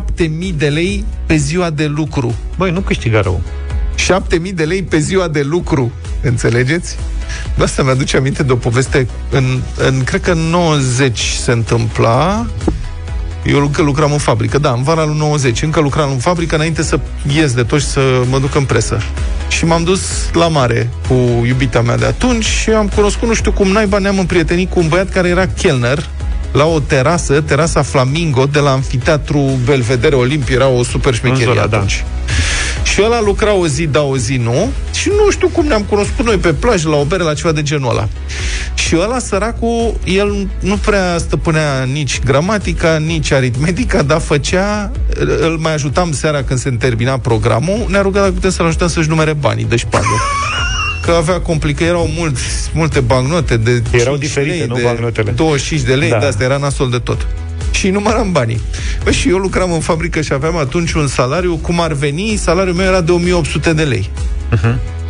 [0.55, 2.35] de lei pe ziua de lucru.
[2.57, 3.41] Băi, nu câștiga rău.
[3.97, 6.97] 7.000 de lei pe ziua de lucru, înțelegeți?
[7.55, 12.45] De asta mi-aduce aminte de o poveste în, în, cred că în 90 se întâmpla
[13.45, 16.83] eu încă lucram în fabrică, da, în vara lui 90, încă lucram în fabrică înainte
[16.83, 16.99] să
[17.35, 19.01] ies de tot și să mă duc în presă.
[19.47, 20.01] Și m-am dus
[20.33, 24.19] la mare cu iubita mea de atunci și am cunoscut, nu știu cum naiba, ne-am
[24.19, 26.09] împrietenit cu un băiat care era chelner
[26.51, 31.65] la o terasă, terasa Flamingo, de la Amfiteatru Belvedere Olimpia, era o super șmecherie zona,
[31.65, 31.77] da.
[31.77, 32.03] atunci.
[32.05, 32.33] Da.
[32.93, 34.71] Și ăla lucra o zi, da, o zi nu.
[34.93, 37.61] Și nu știu cum ne-am cunoscut noi pe plajă, la o bere, la ceva de
[37.61, 38.07] genul ăla.
[38.73, 44.91] Și ăla, săracul, el nu prea stăpânea nici gramatica, nici aritmetica, dar făcea,
[45.39, 49.09] îl mai ajutam seara când se termina programul, ne-a rugat dacă putem să-l ajutăm să-și
[49.09, 50.07] numere banii de șpagă.
[51.05, 52.41] Că avea complicat, erau mulți,
[52.73, 55.31] multe bancnote de Erau diferite, lei, nu de bancnotele.
[55.31, 56.15] 25 de lei, Da.
[56.15, 56.21] da.
[56.21, 57.27] de asta era nasol de tot.
[57.77, 58.61] Și număram banii.
[59.03, 62.75] Bă, și eu lucram în fabrică și aveam atunci un salariu, cum ar veni, salariul
[62.75, 64.09] meu era de 1800 de lei.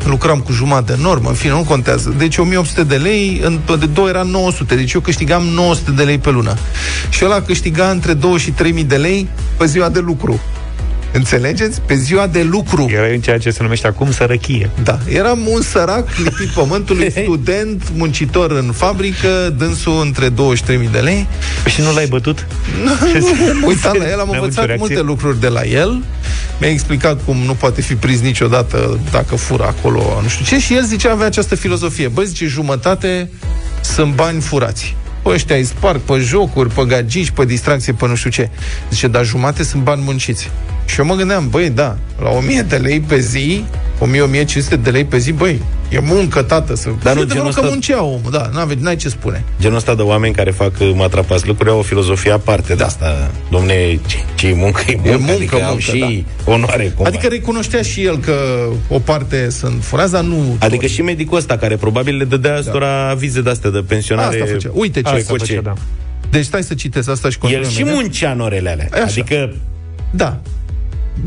[0.06, 2.13] lucram cu jumătate de normă, în fine, nu contează.
[2.17, 6.17] Deci 1800 de lei, în, de două era 900, deci eu câștigam 900 de lei
[6.17, 6.58] pe lună.
[7.10, 9.27] Și ăla câștiga între 2 și 3000 de lei
[9.58, 10.39] pe ziua de lucru.
[11.12, 11.82] Înțelegeți?
[11.82, 12.88] Pe ziua de lucru.
[12.91, 14.70] Era în ceea ce se numește acum sărăchie.
[14.84, 21.28] Da, eram un sărac lipit pământului, student, muncitor în fabrică, dânsul între 23.000 de lei.
[21.65, 22.48] Și nu l-ai bătut?
[23.67, 24.76] Uitam la el, am N-ai avut nicio învățat reacție?
[24.88, 26.04] multe lucruri de la el.
[26.60, 30.60] Mi-a explicat cum nu poate fi prins niciodată dacă fură acolo, nu știu ce.
[30.60, 32.08] Și el zicea, avea această filozofie.
[32.08, 33.30] Băi, zice, jumătate
[33.82, 34.96] sunt bani furați.
[35.24, 38.50] Pe ăștia îi sparg pe jocuri, pe gagici, pe distracție, pe nu știu ce.
[38.89, 40.50] Zice, dar jumate sunt bani munciți.
[40.88, 43.63] Și eu mă gândeam, băi, da, la 1000 de lei pe zi,
[44.00, 46.89] 1000-1500 de lei pe zi, băi, e muncă, tată, să...
[47.04, 49.43] Dar nu Și adevărul genul că ăsta- muncea omul, da, n-ave, n-ai ce spune.
[49.62, 53.32] Genul ăsta de oameni care fac uh, matrapas lucruri au o filozofie aparte de asta.
[53.52, 56.84] Domne, ce, ce muncă, e muncă, E muncă, adică au muncă, și onoare.
[56.95, 57.10] Cumva.
[57.10, 58.34] Adică recunoștea și el că
[58.89, 60.56] o parte sunt furați, dar nu...
[60.60, 64.39] Adică și medicul ăsta care probabil le dădea astora vize de-astea de pensionare.
[64.41, 64.69] Asta făcea.
[64.73, 65.73] Uite ce Asta făcea, făcea, da.
[66.30, 68.02] Deci stai să citesc asta și El continuăm și imediat.
[68.02, 68.88] muncea în orele alea.
[68.93, 69.04] Așa.
[69.04, 69.54] Adică,
[70.12, 70.39] Da.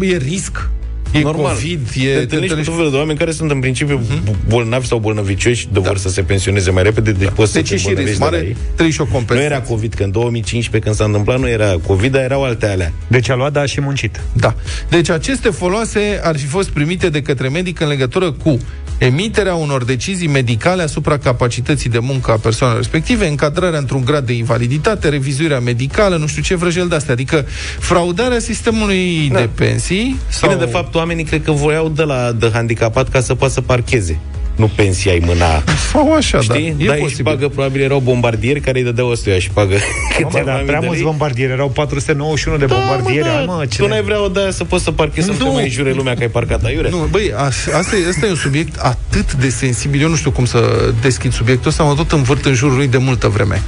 [0.01, 0.69] E risc.
[1.13, 2.15] E normal, COVID, te e...
[2.15, 4.01] te întâlnești cu întâlnești- tot felul de oameni care sunt în principiu
[4.49, 7.77] bolnavi sau bolnăvicioși de vor să se pensioneze mai repede, deci poți Deci să e
[7.77, 8.57] te și risc îmbolnăvești de la mare, ei.
[8.75, 9.53] trebuie și o Nu compensație.
[9.55, 12.93] era COVID, că în 2015, când s-a întâmplat, nu era COVID, dar erau alte alea.
[13.09, 14.21] Deci a luat, dar a și muncit.
[14.33, 14.55] Da.
[14.91, 18.59] Deci aceste foloase ar fi fost primite de către medic în legătură cu
[19.01, 24.33] emiterea unor decizii medicale asupra capacității de muncă a persoanelor respective, încadrarea într-un grad de
[24.33, 27.13] invaliditate, revizuirea medicală, nu știu ce vrăjel de astea.
[27.13, 27.47] Adică
[27.79, 29.39] fraudarea sistemului Da.
[29.39, 30.49] de pensii sau...
[30.49, 33.61] Bine, de fapt, oamenii cred că voiau de la de handicapat ca să poată să
[33.61, 34.19] parcheze.
[34.61, 35.63] Nu pensia îi mâna.
[35.93, 36.75] Sau așa, Știi?
[36.79, 36.85] da.
[36.85, 37.25] E da, și posibil.
[37.25, 39.77] pagă, probabil erau bombardieri care îi dădeau ăstuia și pagă
[40.17, 41.11] câteva Dar mii prea de mulți lei.
[41.11, 43.27] bombardieri, erau 491 de Da, bombardieri.
[43.27, 43.53] mă, Hai, da.
[43.53, 45.53] mă, ce tu n-ai vrea o de să poți să parchezi, să nu te Nu.
[45.53, 46.91] mai jure lumea că ai parcat aiure?
[46.91, 47.43] Nu, băi, a-
[47.79, 50.01] asta e, asta e un subiect atât de sensibil.
[50.03, 52.99] Eu nu știu cum să deschid subiectul ăsta, mă tot învârt în jurul lui de
[52.99, 53.63] multă vreme.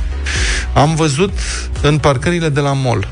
[0.74, 1.32] Am văzut
[1.82, 3.08] în parcările de la mall.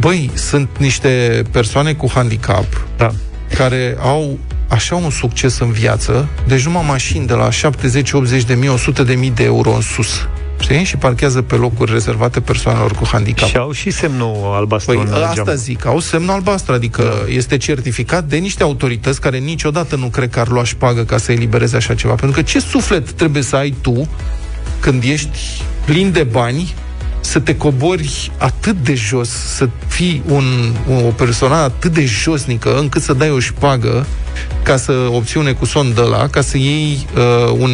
[0.00, 3.10] Băi, sunt niște persoane cu handicap Da.
[3.56, 4.38] care au
[4.74, 9.02] așa un succes în viață, deci numai mașini de la 70, 80 de mii, 100
[9.02, 10.28] de mii de euro în sus.
[10.60, 10.84] Știi?
[10.84, 13.48] Și parchează pe locuri rezervate persoanelor cu handicap.
[13.48, 15.56] Și au și semnul albastru Păi în asta geam.
[15.56, 17.32] zic, au semnul albastru, adică da.
[17.32, 21.32] este certificat de niște autorități care niciodată nu cred că ar lua șpagă ca să
[21.32, 22.14] elibereze așa ceva.
[22.14, 24.08] Pentru că ce suflet trebuie să ai tu
[24.80, 25.38] când ești
[25.84, 26.74] plin de bani
[27.24, 30.44] să te cobori atât de jos, să fii un,
[30.88, 34.06] o persoană atât de josnică încât să dai o șpagă
[34.62, 37.70] ca să obții un ecusson de la, ca să iei uh, un,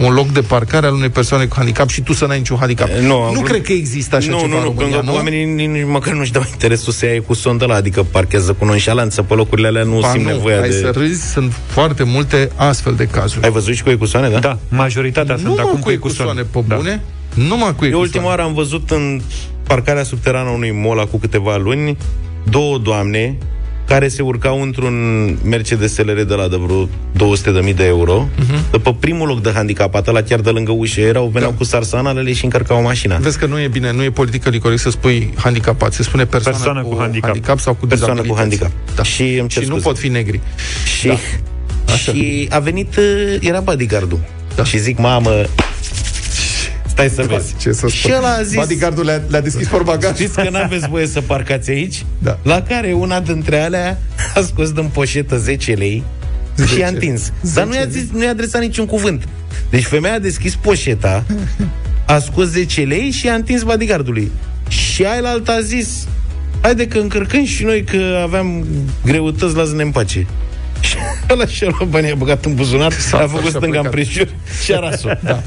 [0.00, 2.88] un loc de parcare al unei persoane cu handicap și tu să n-ai niciun handicap.
[2.88, 4.84] Eh, nu, am nu vrut- cred că există așa nu, ceva nu, în nu, România,
[4.86, 5.16] pentru că nu?
[5.16, 8.64] oamenii nici, nici măcar nu-și dau interesul să ia cu sondă la, adică parchează cu
[8.64, 10.74] nonșalanță pe locurile alea, nu Ba simt nu, nevoia hai de...
[10.74, 13.44] să râzi, sunt foarte multe astfel de cazuri.
[13.44, 14.38] Ai văzut și cu ecusoane, da?
[14.38, 17.02] Da, majoritatea sunt Numai acum cu ecusoane, pe bune,
[17.36, 17.96] numai cu Eu ecusoane.
[17.96, 19.20] ultima oară am văzut în
[19.62, 21.96] parcarea subterană a unui mall cu câteva luni
[22.50, 23.36] două doamne
[23.88, 24.94] care se urcau într-un
[25.44, 26.88] Mercedes SLR de la de vreo
[27.68, 28.70] 200.000 de euro, uh-huh.
[28.70, 31.56] de pe primul loc de handicapat, la chiar de lângă ușă, erau, veneau Da.
[31.56, 33.16] cu sarsanalele și încărcau mașina.
[33.16, 36.56] Vezi că nu e bine, nu e politică corect să spui handicapat, se spune persoană,
[36.56, 37.28] Persoană cu, cu handicap.
[37.30, 38.62] handicap sau cu Persoană cu dizabilități.
[38.62, 38.96] handicap.
[38.96, 39.02] Da.
[39.02, 39.88] Și îmi cer și nu scuze.
[39.88, 40.40] pot fi negri.
[40.98, 41.14] Și, Da.
[41.92, 42.12] Așa.
[42.12, 44.20] și a venit, uh, era bodyguardul.
[44.54, 44.64] Da.
[44.64, 45.30] Și zic, mamă,
[46.96, 47.54] stai să vezi.
[47.56, 48.10] Ce să și spun?
[48.12, 50.14] el a zis, Bodyguardul le-a, le-a deschis porbagaj.
[50.14, 52.04] Știți că n-aveți voie să parcați aici?
[52.18, 52.38] Da.
[52.42, 53.98] La care una dintre alea
[54.34, 56.02] a scos din poșetă 10 lei
[56.58, 57.32] și 10 i-a întins.
[57.42, 59.28] 10 Dar nu i-a, zis, nu i-a adresat niciun cuvânt.
[59.70, 61.24] Deci femeia a deschis poșeta,
[62.06, 64.30] a scos 10 lei și i-a întins bodyguardului.
[64.68, 66.06] Și ailaltă a zis,
[66.60, 68.66] haide că încărcăm și noi că aveam
[69.04, 70.26] greutăți, lasă-ne în pace.
[70.80, 70.96] Și
[71.30, 73.84] ăla și-a luat banii, a băgat în buzunar, a dus făcut și a stânga plecat.
[73.84, 74.28] împrejur
[74.64, 75.08] și a ras-o.
[75.22, 75.42] Da.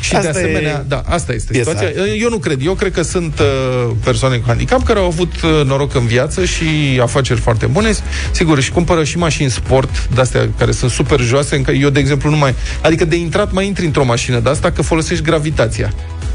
[0.00, 1.70] Și Asta de asemenea, e da, asta este piesa.
[1.70, 2.02] situația.
[2.14, 2.58] Eu nu cred.
[2.64, 6.44] Eu cred că sunt uh, persoane cu handicap care au avut uh, noroc în viață
[6.44, 6.64] și
[7.02, 7.92] afaceri foarte bune.
[8.30, 12.00] Sigur, și cumpără și mașini sport, de astea care sunt super joase, încă eu, de
[12.00, 12.54] exemplu, nu mai...
[12.82, 15.92] Adică de intrat mai intri într-o mașină de asta că folosești gravitația.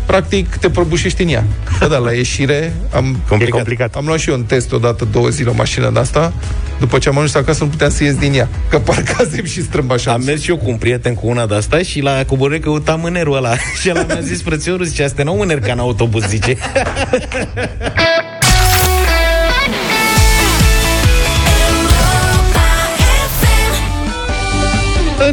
[0.10, 1.44] Practic te prăbușești în ea.
[1.80, 3.56] Da, da, la ieșire am, complicat.
[3.56, 3.96] complicat.
[3.96, 6.34] am luat și eu un test odată două zile o mașină de asta.
[6.80, 8.48] După ce am ajuns acasă nu puteam să ies din ea.
[8.70, 10.12] Că parcasem și strâmb așa.
[10.12, 12.96] Am mers și eu cu un prieten cu una de asta și la coborâre căuta
[12.96, 13.56] mânerul ăla.
[13.82, 16.58] și el mi-a zis, frățiorul, zice, astea nu mâner ca în autobuz, zice.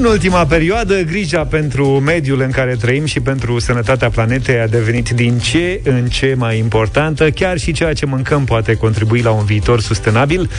[0.07, 5.39] ultima perioadă, grija pentru mediul în care trăim și pentru sănătatea planetei a devenit din
[5.39, 9.81] ce în ce mai importantă, chiar și ceea ce mâncăm poate contribui la un viitor
[9.81, 10.51] sustenabil.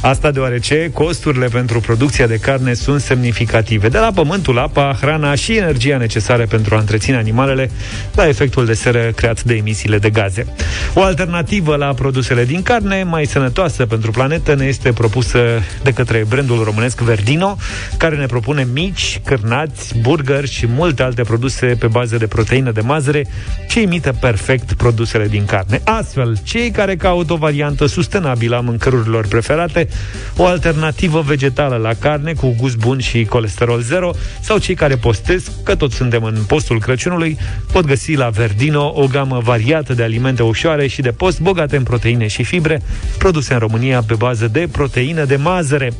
[0.00, 3.88] Asta deoarece costurile pentru producția de carne sunt semnificative.
[3.88, 7.70] De la pământul, apa, hrana și energia necesară pentru a întreține animalele,
[8.14, 10.46] la efectul de seră creat de emisiile de gaze.
[10.94, 15.38] O alternativă la produsele din carne, mai sănătoasă pentru planetă, ne este propusă
[15.82, 17.56] de către brandul românesc Verdino,
[17.96, 18.91] care ne propune mici,
[19.24, 23.26] cârnați, burgeri și multe alte produse pe bază de proteină de mazăre
[23.68, 25.80] ce imită perfect produsele din carne.
[25.84, 29.88] Astfel, cei care caută o variantă sustenabilă a mâncărurilor preferate,
[30.36, 35.50] o alternativă vegetală la carne cu gust bun și colesterol zero, sau cei care postesc,
[35.64, 37.38] că toți suntem în postul Crăciunului,
[37.72, 41.82] pot găsi la Verdino o gamă variată de alimente ușoare și de post bogate în
[41.82, 42.82] proteine și fibre,
[43.18, 45.92] produse în România pe bază de proteină de mazăre.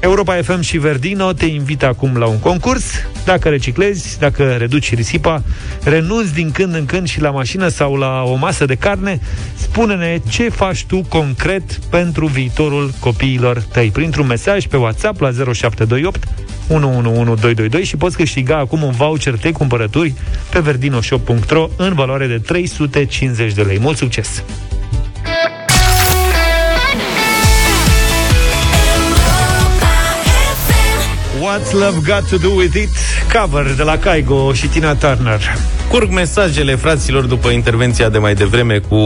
[0.00, 2.84] Europa FM și Verdino te invită acum la un concurs.
[3.24, 5.42] Dacă reciclezi, dacă reduci risipa,
[5.82, 9.20] renunți din când în când și la mașină sau la o masă de carne,
[9.54, 13.90] spune-ne ce faci tu concret pentru viitorul copiilor tăi.
[13.90, 16.24] Printr-un mesaj pe WhatsApp la 0728
[16.68, 20.14] 111222 și poți câștiga acum un voucher de cumpărături
[20.50, 23.78] pe verdinoshop.ro în valoare de 350 de lei.
[23.78, 24.42] Mult succes!
[31.48, 32.88] What's Love Got To Do With It?
[33.32, 35.40] Cover de la Kaigo și Tina Turner.
[35.90, 38.96] Curg mesajele fraților după intervenția de mai devreme cu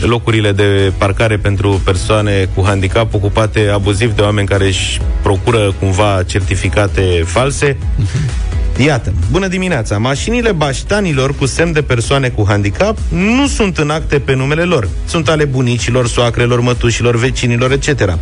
[0.00, 6.22] locurile de parcare pentru persoane cu handicap ocupate abuziv de oameni care își procură cumva
[6.26, 7.76] certificate false.
[8.86, 9.98] Iată, bună dimineața!
[9.98, 14.88] Mașinile baștanilor cu semn de persoane cu handicap nu sunt în acte pe numele lor.
[15.06, 18.18] Sunt ale bunicilor, soacrelor, mătușilor, vecinilor, etc.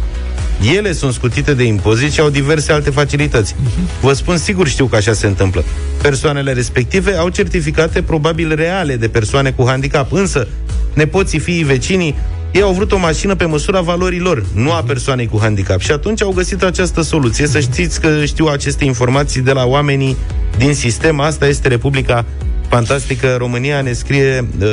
[0.77, 3.55] Ele sunt scutite de impozit și au diverse alte facilități.
[3.55, 4.01] Uh-huh.
[4.01, 5.65] Vă spun sigur știu că așa se întâmplă.
[6.03, 10.49] Persoanele respective au certificate probabil reale de persoane cu handicap, însă
[10.95, 12.15] nepoții, fiii, vecinii
[12.53, 15.81] ei au vrut o mașină pe măsura valorilor, nu a persoanei cu handicap.
[15.81, 17.47] Și atunci au găsit această soluție.
[17.47, 20.17] Să știți că știu aceste informații de la oamenii
[20.59, 21.21] din sistem.
[21.21, 22.25] Asta este Republica
[22.71, 24.67] Fantastică România, ne scrie uh,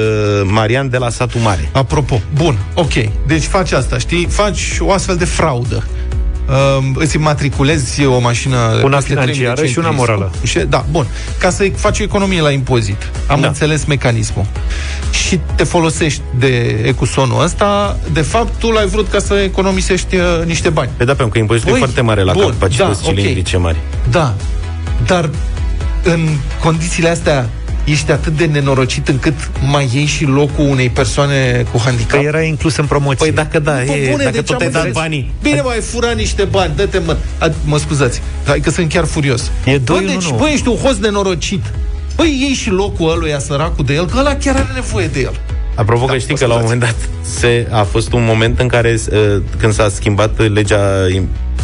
[0.43, 1.69] Marian de la Satu Mare.
[1.71, 2.93] Apropo, bun, ok.
[3.27, 4.27] Deci faci asta, știi?
[4.29, 5.87] Faci o astfel de fraudă.
[6.47, 10.31] Uh, îți matriculezi o mașină una financiară și una morală.
[10.43, 11.07] Și, da, bun.
[11.39, 13.09] Ca să faci o economie la impozit.
[13.27, 13.47] Am da.
[13.47, 14.45] înțeles mecanismul.
[15.11, 20.23] Și te folosești de ecusonul ăsta, de fapt tu l-ai vrut ca să economisești uh,
[20.45, 20.89] niște bani.
[20.97, 23.71] Pe da, pentru că impozitul e foarte mare la bun, capacități da, cilindrice okay.
[23.71, 23.83] mari.
[24.11, 24.33] Da,
[25.05, 25.29] dar
[26.03, 26.27] în
[26.63, 27.49] condițiile astea
[27.91, 29.33] ești atât de nenorocit încât
[29.71, 32.19] mai iei și locul unei persoane cu handicap?
[32.19, 33.25] Păi era inclus în promoție.
[33.25, 35.33] Păi dacă da, e, bune, dacă tot ai dat banii.
[35.41, 37.17] Bine, mai fura niște bani, dă-te mă.
[37.39, 39.51] A, mă scuzați, hai că sunt chiar furios.
[39.65, 41.63] E doi bă, deci, băi, ești un host nenorocit.
[42.15, 45.39] Păi iei și locul ăluia săracul de el, că ăla chiar are nevoie de el.
[45.75, 48.67] Apropo da, că știi că la un moment dat se, a fost un moment în
[48.67, 51.07] care uh, când s-a schimbat legea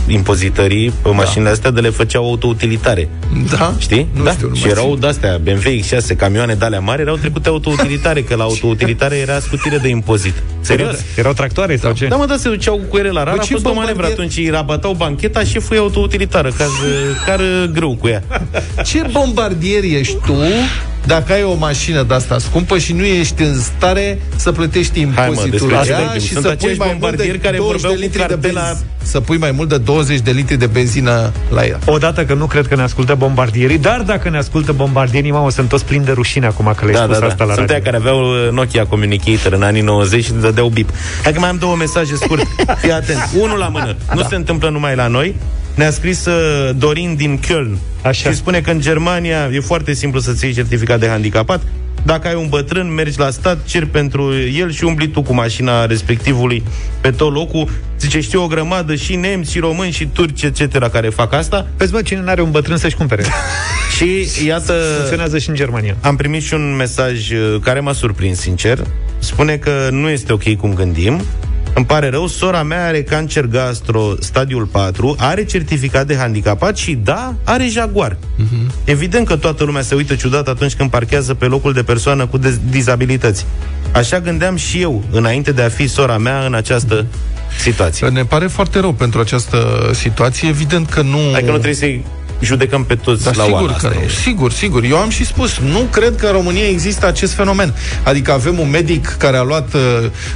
[0.08, 1.16] impozitării pe da.
[1.16, 3.10] mașinile astea de le făceau autoutilitare.
[3.58, 3.74] Da?
[3.78, 4.08] Știi?
[4.14, 4.32] Nu da.
[4.32, 8.36] știu, nu și erau de-astea, BMW X6, camioane de alea mari, erau trecute autoutilitare, că
[8.36, 10.34] la autoutilitare era scutire de impozit.
[10.62, 10.96] Serios?
[11.18, 11.96] Erau tractoare sau da.
[11.96, 12.08] ce?
[12.08, 14.50] Da, mă, da, se duceau cu ele la rar, a fost o manevră atunci, îi
[14.50, 16.66] rabatau bancheta și foi autoutilitară, ca,
[17.26, 18.24] car greu cu ea.
[18.86, 20.34] Ce bombardier ești tu
[21.06, 25.70] dacă ai o mașină de asta scumpă și nu ești în stare să plătești impozitul
[25.70, 29.20] la ea și să pui mai mult de care 20 de litri de benzină, să
[29.20, 31.80] pui mai mult de 20 de litri de benzină la ea.
[31.86, 35.70] Odată că nu cred că ne ascultă bombardierii, dar dacă ne ascultă bombardierii, mamă, sunt
[35.70, 37.28] toți plini de rușine acum că le-ai da, spus da, da.
[37.32, 37.84] asta la Sunt radio.
[37.84, 40.90] care aveau uh, Nokia Communicator în anii 90 și dădeau bip.
[41.24, 42.48] Hai că mai am două mesaje scurte.
[42.82, 43.30] Fii atent.
[43.40, 43.96] Unul la mână.
[44.14, 44.28] Nu da.
[44.28, 45.36] se întâmplă numai la noi.
[45.76, 48.30] Ne-a scris uh, Dorin din Köln Așa.
[48.30, 51.62] și spune că în Germania e foarte simplu să-ți iei certificat de handicapat.
[52.06, 55.86] Dacă ai un bătrân, mergi la stat, ceri pentru el și umbli tu cu mașina
[55.86, 56.64] respectivului
[57.02, 57.70] pe tot locul.
[58.00, 61.68] Zice, știu o grămadă și nemți, și români, și turci, etc., care fac asta.
[61.78, 63.24] Vezi, bă, cine n-are un bătrân să-și cumpere.
[63.96, 64.74] și iată...
[64.96, 65.96] Funcționează și în Germania.
[66.02, 68.84] Am primit și un mesaj uh, care m-a surprins, sincer.
[69.20, 71.22] Spune că nu este ok cum gândim,
[71.76, 77.00] Îmi pare rău, sora mea are cancer gastro stadiul 4, are certificat de handicapat și
[77.04, 78.16] da, are Jaguar.
[78.16, 78.84] Uh-huh.
[78.84, 82.40] Evident că toată lumea se uită ciudat atunci când parchează pe locul de persoană cu
[82.70, 83.46] dizabilități.
[83.92, 87.06] Așa gândeam și eu, înainte de a fi sora mea în această
[87.60, 88.08] situație.
[88.08, 90.50] Ne pare foarte rău pentru această situație.
[90.50, 91.18] Evident că nu...
[91.18, 92.06] Adică nu trebuie să-i
[92.44, 93.78] judecăm pe toți da, la sigur oală.
[93.80, 94.10] Că nu.
[94.24, 94.84] Sigur, sigur.
[94.84, 97.74] Eu am și spus, nu cred că în România există acest fenomen.
[98.04, 99.82] Adică avem un medic care a luat uh,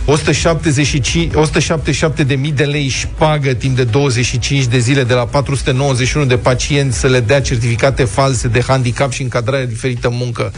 [0.06, 6.26] 175, 177 de mii de lei șpagă timp de 25 de zile de la 491
[6.26, 10.52] de pacienți să le dea certificate false de handicap și încadrare diferită în muncă.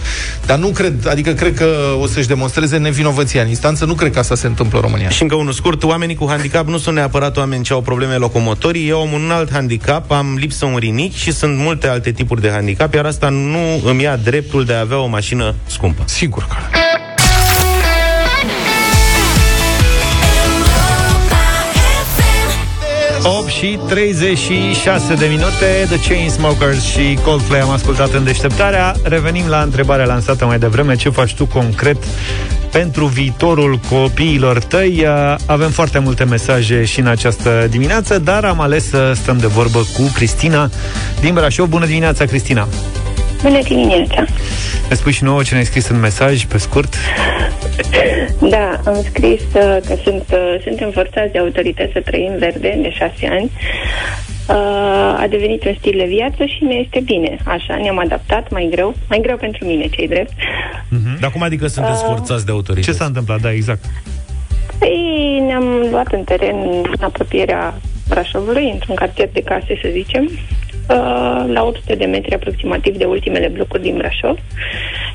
[0.46, 3.86] Dar nu cred, adică cred că o să-și demonstreze nevinovăția în instanță.
[3.86, 5.10] Nu cred că asta se întâmplă în România.
[5.10, 8.88] Și încă unul scurt, oamenii cu handicap nu sunt neapărat oameni ce au probleme locomotorii.
[8.88, 12.50] Eu am un alt handicap, am lipsă un rinic și sunt multe alte tipuri de
[12.50, 16.04] handicap, iar asta nu îmi ia dreptul de a avea o mașină scumpă.
[16.06, 16.56] Sigur că
[23.24, 29.62] 8 și 36 de minute The Chainsmokers și Coldplay am ascultat în deșteptarea Revenim la
[29.62, 31.98] întrebarea lansată mai devreme Ce faci tu concret
[32.72, 35.06] pentru viitorul copiilor tăi?
[35.46, 39.80] Avem foarte multe mesaje și în această dimineață Dar am ales să stăm de vorbă
[39.80, 40.70] cu Cristina
[41.20, 42.68] din Brașov Bună dimineața, Cristina!
[43.42, 44.26] Bună dimineața!
[44.90, 46.96] Ne spui și nouă ce ne-ai scris în mesaj, pe scurt?
[48.50, 52.92] Da, am scris uh, că sunt, uh, suntem forțați de autorități să trăim verde de
[52.92, 53.52] șase ani.
[54.50, 54.56] Uh,
[55.24, 57.38] a devenit un stil de viață și ne este bine.
[57.46, 60.32] Așa, ne-am adaptat mai greu, mai greu pentru mine, cei drept.
[60.32, 61.20] Uh-huh.
[61.20, 62.88] Dar cum adică sunteți uh, forțați de autorități?
[62.88, 63.42] Ce s-a întâmplat?
[63.42, 63.84] Da, exact.
[64.80, 70.30] Păi ne-am luat în teren în apropierea Brașovului, într-un cartier de case, să zicem,
[71.48, 74.38] la 800 de metri aproximativ de ultimele blocuri din Brașov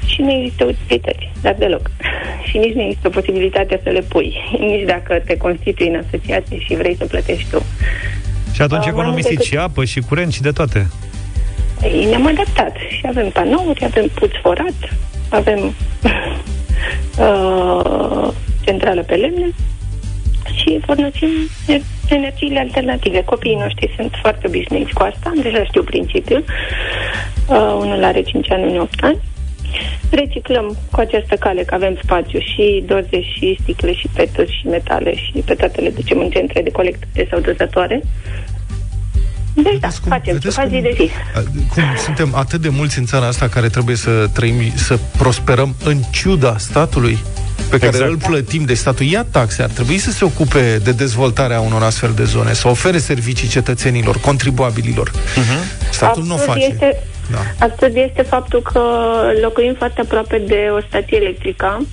[0.06, 1.90] și nu există utilități, dar deloc.
[2.48, 4.34] Și nici nu există posibilitatea să le pui,
[4.70, 7.62] nici dacă te constitui în asociație și vrei să plătești tu.
[8.52, 9.44] Și atunci economisiți decât...
[9.44, 10.86] și apă, și curent, și de toate.
[11.82, 14.74] Ei, ne-am adaptat și avem panouri, avem puț forat,
[15.28, 15.60] avem
[17.18, 18.32] uh,
[18.64, 19.48] centrală pe lemne
[20.46, 21.28] și folosim
[22.08, 23.24] energiile alternative.
[23.24, 26.44] Copiii noștri sunt foarte obișnuiți cu asta, deja știu principiul.
[27.48, 29.18] Uh, unul are 5 ani, unul 8 ani.
[30.10, 35.14] Reciclăm cu această cale, că avem spațiu și doze și sticle și peturi și metale
[35.14, 38.02] și pe toate le ducem în centre de colectare sau dozatoare.
[39.54, 41.10] Deci da, cum, facem ce faci zi de zi.
[41.74, 46.00] Cum suntem atât de mulți în țara asta care trebuie să trăim, să prosperăm în
[46.10, 47.18] ciuda statului
[47.70, 48.10] pe care exact.
[48.10, 52.12] îl plătim de statul, ia taxe, ar trebui să se ocupe de dezvoltarea unor astfel
[52.16, 55.10] de zone, să ofere servicii cetățenilor, contribuabililor.
[55.10, 55.90] Uh-huh.
[55.90, 56.64] Statul nu o face.
[56.64, 57.66] Este, da.
[57.66, 58.82] Absurd este faptul că
[59.42, 61.86] locuim foarte aproape de o stație electrică,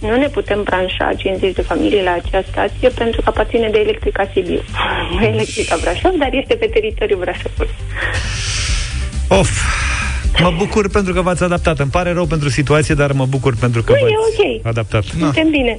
[0.00, 4.30] nu ne putem branșa 50 de familii la acea stație pentru că aparține de Electrica
[4.32, 4.60] Sibiu.
[5.12, 7.74] Nu Electrica Brașov, dar este pe teritoriul Brașovului.
[9.28, 9.50] Of,
[10.42, 11.78] Mă bucur pentru că v-ați adaptat.
[11.78, 14.60] Îmi pare rău pentru situație, dar mă bucur pentru că nu, v-ați okay.
[14.64, 15.04] adaptat.
[15.04, 15.78] Suntem bine.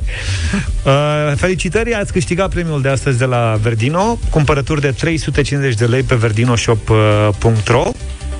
[0.85, 6.01] Uh, felicitări, ați câștigat premiul de astăzi de la Verdino, cumpărături de 350 de lei
[6.01, 7.83] pe verdinoshop.ro.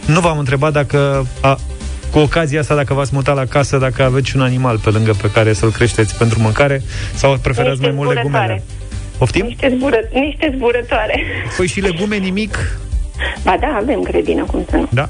[0.06, 1.60] Nu v-am întrebat dacă a,
[2.12, 5.32] cu ocazia asta, dacă v-ați mutat la casă, dacă aveți un animal pe lângă pe
[5.32, 6.82] care să-l creșteți pentru mâncare
[7.16, 8.64] sau preferați niște mai mult legumele?
[9.18, 9.46] Poftim?
[9.46, 11.24] Niște, zbură, niște zburătoare.
[11.58, 12.80] Păi și legume nimic?
[13.44, 14.88] Ba da, avem grădină, cum să nu.
[14.92, 15.10] Da.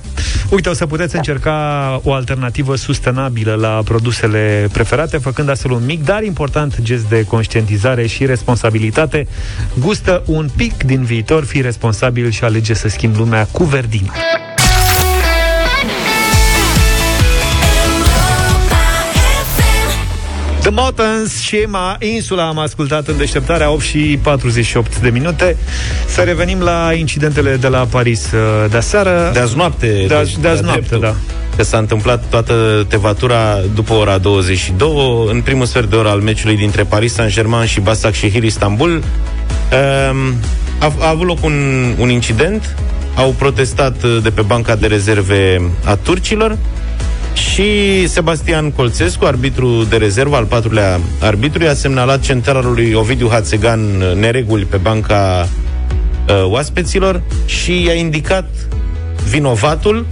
[0.50, 1.18] Uite, o să puteți da.
[1.18, 7.24] încerca o alternativă sustenabilă la produsele preferate, făcând astfel un mic, dar important gest de
[7.24, 9.28] conștientizare și responsabilitate.
[9.80, 14.12] Gustă un pic din viitor, fi responsabil și alege să schimbi lumea cu verdin.
[20.70, 25.58] The Motans și Emma Insula am ascultat în deșteptarea 8 și 48 de minute.
[26.08, 29.30] Să revenim la incidentele de la Paris uh, de aseară.
[29.34, 30.06] De azi noapte.
[30.08, 31.16] De, azi, de azi noapte, da.
[31.56, 36.58] Că s-a întâmplat toată tevatura după ora 22, în primul sfert de oră al meciului
[36.58, 38.90] dintre Paris Saint-Germain și Basak Shehir Istanbul.
[38.92, 40.36] Um,
[40.80, 41.54] a, a avut loc un,
[42.00, 42.76] un incident,
[43.16, 46.58] au protestat uh, de pe banca de rezerve a turcilor,
[47.34, 53.80] și Sebastian Colțescu, arbitru de rezervă, al patrulea arbitru, a semnalat centralului Ovidiu Hațegan
[54.20, 55.48] nereguli pe banca
[56.28, 58.50] uh, oaspeților și i-a indicat
[59.30, 60.06] vinovatul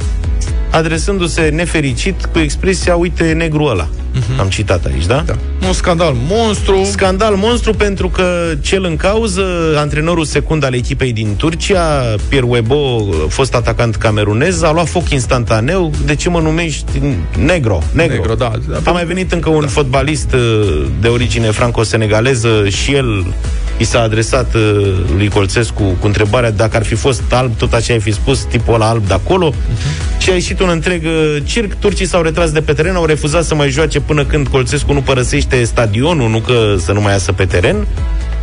[0.71, 3.88] adresându-se nefericit cu expresia uite negru ăla.
[3.88, 4.39] Uh-huh.
[4.39, 5.23] Am citat aici, da?
[5.25, 5.35] Da.
[5.65, 6.83] Un scandal monstru.
[6.83, 9.43] Scandal monstru pentru că cel în cauză,
[9.77, 15.91] antrenorul secund al echipei din Turcia, Pierre Webo, fost atacant camerunez, a luat foc instantaneu.
[16.05, 17.01] De ce mă numești
[17.45, 17.83] negro?
[17.91, 18.51] Negro, negro da.
[18.83, 19.67] A mai venit încă un da.
[19.67, 23.33] fotbalist uh, de origine franco-senegaleză și el
[23.77, 24.62] i s-a adresat uh,
[25.15, 28.73] lui Colțescu cu întrebarea dacă ar fi fost alb, tot așa ai fi spus, tipul
[28.73, 29.51] ăla alb de acolo.
[29.51, 30.17] Uh-huh.
[30.17, 31.73] Și a ieșit un întreg uh, circ.
[31.73, 35.01] Turcii s-au retras de pe teren, au refuzat să mai joace până când Colțescu nu
[35.01, 37.87] părăsește stadionul, nu că să nu mai iasă pe teren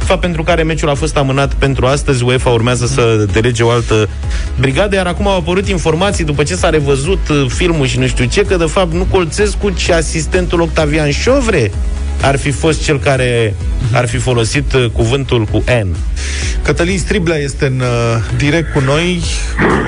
[0.05, 2.23] fapt pentru care meciul a fost amânat pentru astăzi.
[2.23, 4.09] UEFA urmează să delege o altă
[4.59, 8.25] brigadă, iar acum au apărut informații după ce s-a revăzut uh, filmul și nu știu
[8.25, 11.71] ce, că de fapt nu Colțescu, ci asistentul Octavian Șovre
[12.23, 13.55] ar fi fost cel care
[13.93, 15.97] ar fi folosit uh, cuvântul cu N.
[16.63, 17.87] Cătălin Striblea este în uh,
[18.37, 19.21] direct cu noi,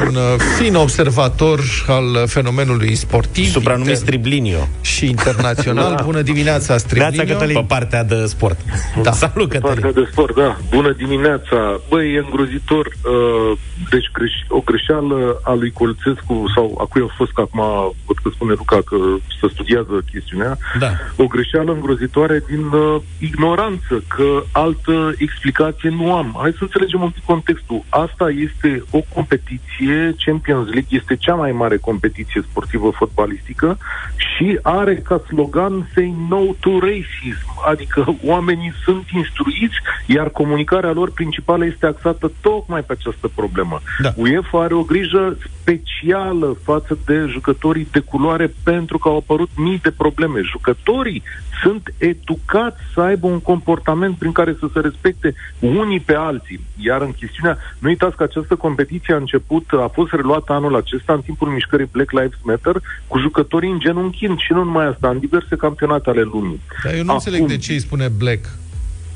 [0.09, 0.23] un uh,
[0.59, 3.51] fin observator al fenomenului sportiv.
[3.51, 4.69] Supranumit inter- Striblinio.
[4.81, 5.95] Și internațional.
[5.97, 6.03] Da.
[6.11, 7.23] Bună dimineața, Striblinio.
[7.23, 7.55] Bună Cătălin.
[7.57, 8.59] Pe partea de sport.
[9.03, 9.13] Da.
[9.13, 9.81] Salut, Cătălin.
[9.81, 10.59] Partea de sport, da.
[10.71, 11.81] Bună dimineața.
[11.89, 12.87] Băi, e îngrozitor.
[12.87, 13.59] Uh,
[13.91, 17.63] deci greș- o greșeală a lui Colțescu, sau a cui a fost, că acum
[18.07, 18.97] văd că spune Luca că
[19.41, 20.91] să studiază chestiunea, da.
[21.17, 21.71] o greșeală
[22.17, 26.37] îngrozitoare din uh, ignoranță, că altă explicație nu am.
[26.41, 27.85] Hai să înțelegem un pic contextul.
[27.89, 33.79] Asta este o competiție, Champions League este cea mai mare competiție sportivă fotbalistică
[34.17, 41.13] și are ca slogan Say no to racism, adică oamenii sunt instruiți, iar comunicarea lor
[41.13, 43.81] principală este axată tocmai pe această problemă.
[43.99, 44.13] Da.
[44.17, 49.79] UEFA are o grijă specială față de jucătorii de culoare pentru că au apărut mii
[49.83, 50.41] de probleme.
[50.41, 51.23] Jucătorii
[51.63, 56.61] sunt educați să aibă un comportament prin care să se respecte unii pe alții.
[56.77, 61.13] Iar în chestiunea, nu uitați că această competiție a început, a fost reluată anul acesta
[61.13, 65.19] în timpul mișcării Black Lives Matter cu jucătorii în genunchind și nu numai asta, în
[65.19, 66.61] diverse campionate ale lumii.
[66.85, 68.45] Dar eu nu Acum, înțeleg de ce îi spune Black.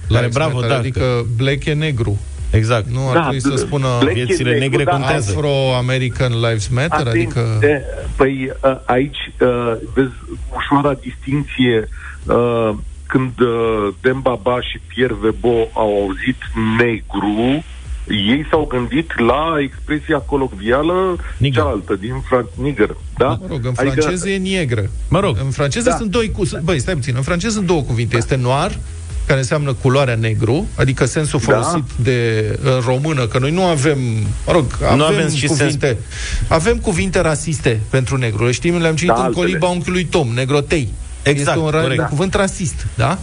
[0.08, 1.22] Lives bravo, Matter, da, adică că...
[1.36, 2.18] Black e negru.
[2.50, 2.86] Exact.
[2.86, 5.32] Nu ar da, trebui să spună viețile negru, negre da, contează.
[5.36, 7.06] Afro-American Lives Matter?
[7.06, 7.56] Atent, adică...
[7.60, 7.82] De,
[8.16, 8.52] păi
[8.84, 9.32] aici
[9.94, 10.12] vezi
[10.56, 11.88] ușoara distinție
[13.06, 16.40] când uh, Dembaba și Pierre Vebo au auzit
[16.78, 17.64] negru,
[18.08, 21.62] ei s-au gândit la expresia colocvială Niger.
[21.62, 22.96] cealaltă, din Fran- Niger.
[23.16, 23.28] Da?
[23.28, 24.48] Mă rog, în adică- franceză adică...
[24.48, 24.90] e negră.
[25.08, 25.36] Mă rog.
[25.44, 25.96] În franceză da.
[25.96, 26.30] sunt doi...
[26.30, 26.42] Cu...
[26.62, 27.14] Băi, stai puțin.
[27.16, 28.16] În franceză sunt două cuvinte.
[28.16, 28.78] Este noir,
[29.26, 31.52] care înseamnă culoarea negru, adică sensul da.
[31.52, 32.02] folosit da.
[32.02, 33.98] de în română, că noi nu avem,
[34.46, 35.98] mă rog, avem, nu avem și cuvinte, sens...
[36.48, 38.44] avem cuvinte rasiste pentru negru.
[38.44, 40.88] Le știm, le-am citit da, în coliba unchiului Tom, negrotei.
[41.22, 43.18] Exact, este un, un cuvânt rasist, da?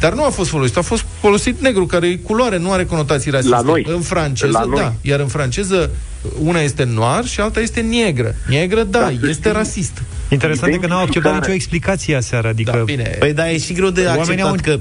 [0.00, 3.30] Dar nu a fost folosit, a fost folosit negru, care e culoare, nu are conotații
[3.30, 3.54] rasiste.
[3.54, 3.86] La noi.
[3.88, 4.80] În franceză, La noi.
[4.80, 4.92] da.
[5.00, 5.90] Iar în franceză,
[6.38, 8.34] una este noir și alta este negră.
[8.48, 10.02] Negră, da, da este rasist.
[10.28, 12.48] Interesant e că n-au acceptat nicio explicație aseară.
[12.48, 12.72] Adică...
[12.76, 13.16] Da, bine.
[13.18, 14.56] Păi da, e și greu de acceptat au...
[14.62, 14.78] că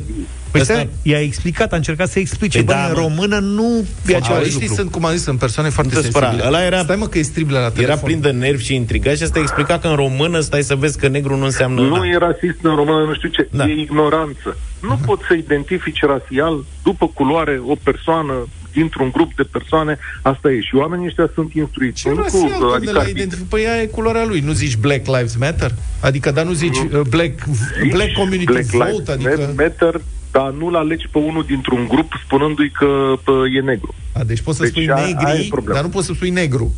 [0.51, 0.87] Păi asta...
[1.01, 4.73] i-a explicat, a încercat să explice, păi da, în română nu e același lucru.
[4.73, 6.43] sunt, cum am zis, sunt persoane foarte nu sensibile.
[6.45, 7.83] Ăla era, Stai mă că e stribil la telefon.
[7.83, 10.99] Era plin de nervi și intrigat și asta explica că în română stai să vezi
[10.99, 11.81] că negru nu înseamnă...
[11.81, 13.65] Nu e rasist în română, nu știu ce, da.
[13.65, 14.57] e ignoranță.
[14.81, 15.05] Nu uh-huh.
[15.05, 18.33] poți să identifici rasial după culoare o persoană
[18.73, 20.61] dintr-un grup de persoane, asta e.
[20.61, 22.01] Și oamenii ăștia sunt instruiți.
[22.01, 23.45] Ce rasial cu, adică la identific?
[23.45, 24.39] Păi aia e culoarea lui.
[24.39, 25.71] Nu zici Black Lives Matter?
[25.99, 27.43] Adică, dar nu zici uh, Black,
[27.81, 29.11] zici Black Community Black Vote?
[29.11, 29.53] Adică...
[29.57, 30.01] Matter
[30.31, 33.93] dar nu-l alegi pe unul dintr-un grup spunându-i că pă, e negru.
[34.13, 36.71] A, deci poți să deci spui negri, dar nu poți să spui negru.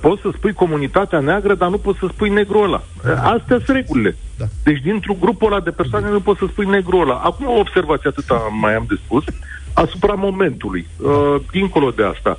[0.00, 2.82] Poți să spui comunitatea neagră, dar nu poți să spui negru ăla.
[3.04, 3.12] Da.
[3.12, 4.16] Astea sunt regulile.
[4.36, 4.44] Da.
[4.62, 7.14] Deci dintr-un grup ăla de persoane nu poți să spui negru ăla.
[7.14, 9.24] Acum o observație atâta mai am de spus
[9.72, 10.86] asupra momentului.
[10.96, 12.38] Uh, dincolo de asta.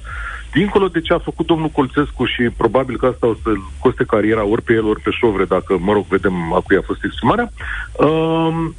[0.53, 3.49] Dincolo de ce a făcut domnul Colțescu și probabil că asta o să
[3.79, 6.81] coste cariera ori pe el, ori pe șovre, dacă, mă rog, vedem a cui a
[6.85, 7.51] fost exprimarea,
[7.93, 8.69] uh,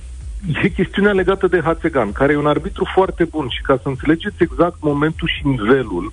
[0.62, 4.42] E chestiunea legată de Hațegan, care e un arbitru foarte bun și ca să înțelegeți
[4.42, 6.12] exact momentul și nivelul,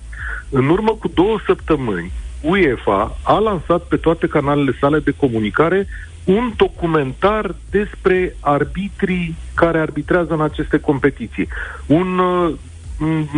[0.50, 2.12] în urmă cu două săptămâni,
[2.42, 5.86] UEFA a lansat pe toate canalele sale de comunicare
[6.24, 11.48] un documentar despre arbitrii care arbitrează în aceste competiții.
[11.86, 12.54] Un, uh,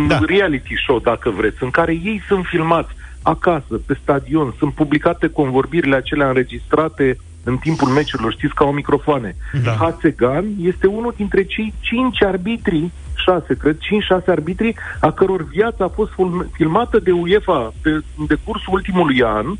[0.07, 0.19] da.
[0.25, 2.91] reality show, dacă vreți, în care ei sunt filmați
[3.21, 9.35] acasă, pe stadion, sunt publicate convorbirile acelea înregistrate în timpul meciurilor, știți, ca o microfoane.
[9.63, 9.71] Da.
[9.71, 15.83] Hațegan este unul dintre cei cinci arbitri, șase, cred, cinci, șase arbitri, a căror viață
[15.83, 16.11] a fost
[16.51, 19.57] filmată de UEFA pe, în decursul ultimului an, Uh,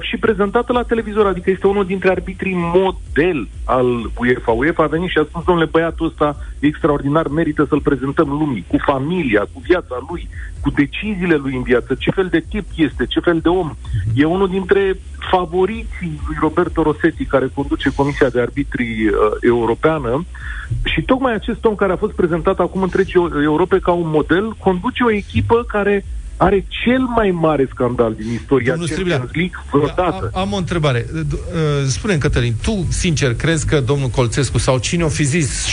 [0.00, 4.52] și prezentată la televizor, adică este unul dintre arbitrii model al UEFA.
[4.52, 8.76] UEFA a venit și a spus, domnule, băiatul ăsta extraordinar, merită să-l prezentăm lumii, cu
[8.86, 10.28] familia, cu viața lui,
[10.60, 13.74] cu deciziile lui în viață, ce fel de tip este, ce fel de om.
[14.14, 14.98] E unul dintre
[15.30, 20.24] favoriții lui Roberto Rossetti, care conduce Comisia de Arbitri uh, Europeană,
[20.84, 25.04] și tocmai acest om care a fost prezentat acum întregii Europe ca un model, conduce
[25.04, 26.04] o echipă care
[26.44, 30.30] are cel mai mare scandal din istoria Domnul Champions League vreodată.
[30.32, 31.06] Am, am o întrebare.
[31.12, 31.30] Uh,
[31.86, 35.66] spune Cătălin, tu, sincer, crezi că domnul Colțescu sau cine o fi zis,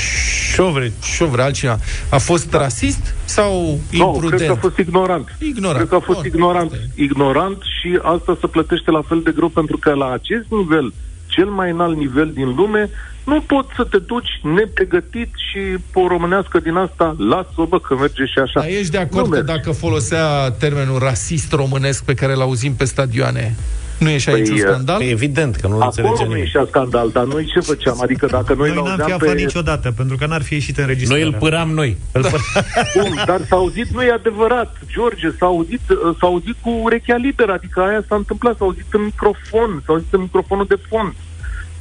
[0.54, 4.22] șovre, șovre, altcineva, a fost rasist sau imprudent?
[4.22, 5.36] Nu, cred că a fost ignorant.
[5.40, 5.78] Ignorant.
[5.78, 9.50] Cred că a fost oh, ignorant, ignorant și asta se plătește la fel de greu
[9.50, 10.94] pentru că la acest nivel,
[11.36, 12.90] cel mai înalt nivel din lume,
[13.24, 15.60] nu poți să te duci nepregătit și
[15.94, 18.60] o românească din asta, lasă-o bă că merge și așa.
[18.60, 19.54] Dar ești de acord nu că merge.
[19.54, 23.56] dacă folosea termenul rasist românesc pe care l-auzim pe stadioane,
[24.02, 24.98] nu e și aici păi, un scandal?
[24.98, 27.98] Păi evident că nu înțelege nu e și scandal, dar noi ce făceam?
[28.02, 29.42] Adică dacă noi, noi n-am fi aflat pe...
[29.42, 31.22] niciodată, pentru că n-ar fi ieșit în registrare.
[31.22, 31.98] Noi îl păram noi.
[32.12, 32.30] Îl da.
[33.02, 35.82] Bun, dar s-a auzit, nu e adevărat, George, s-a auzit,
[36.20, 40.14] s-a auzit cu urechea liberă, adică aia s-a întâmplat, s-a auzit în microfon, s-a auzit
[40.14, 41.14] în microfonul de fond.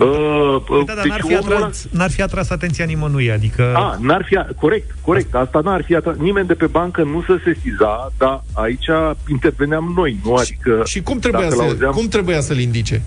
[0.05, 3.73] Uh, păi da, dar deci n-ar, fi atras, n-ar fi atras atenția nimănui, adică...
[3.75, 7.53] A, n-ar fi, corect, corect, asta n-ar fi atras, nimeni de pe bancă nu se
[7.55, 8.87] sesiza, dar aici
[9.29, 10.35] interveneam noi, nu?
[10.35, 10.83] Adică...
[10.85, 11.93] Și, și cum, trebuia să, auzeam...
[11.93, 13.03] cum trebuia să-l indice?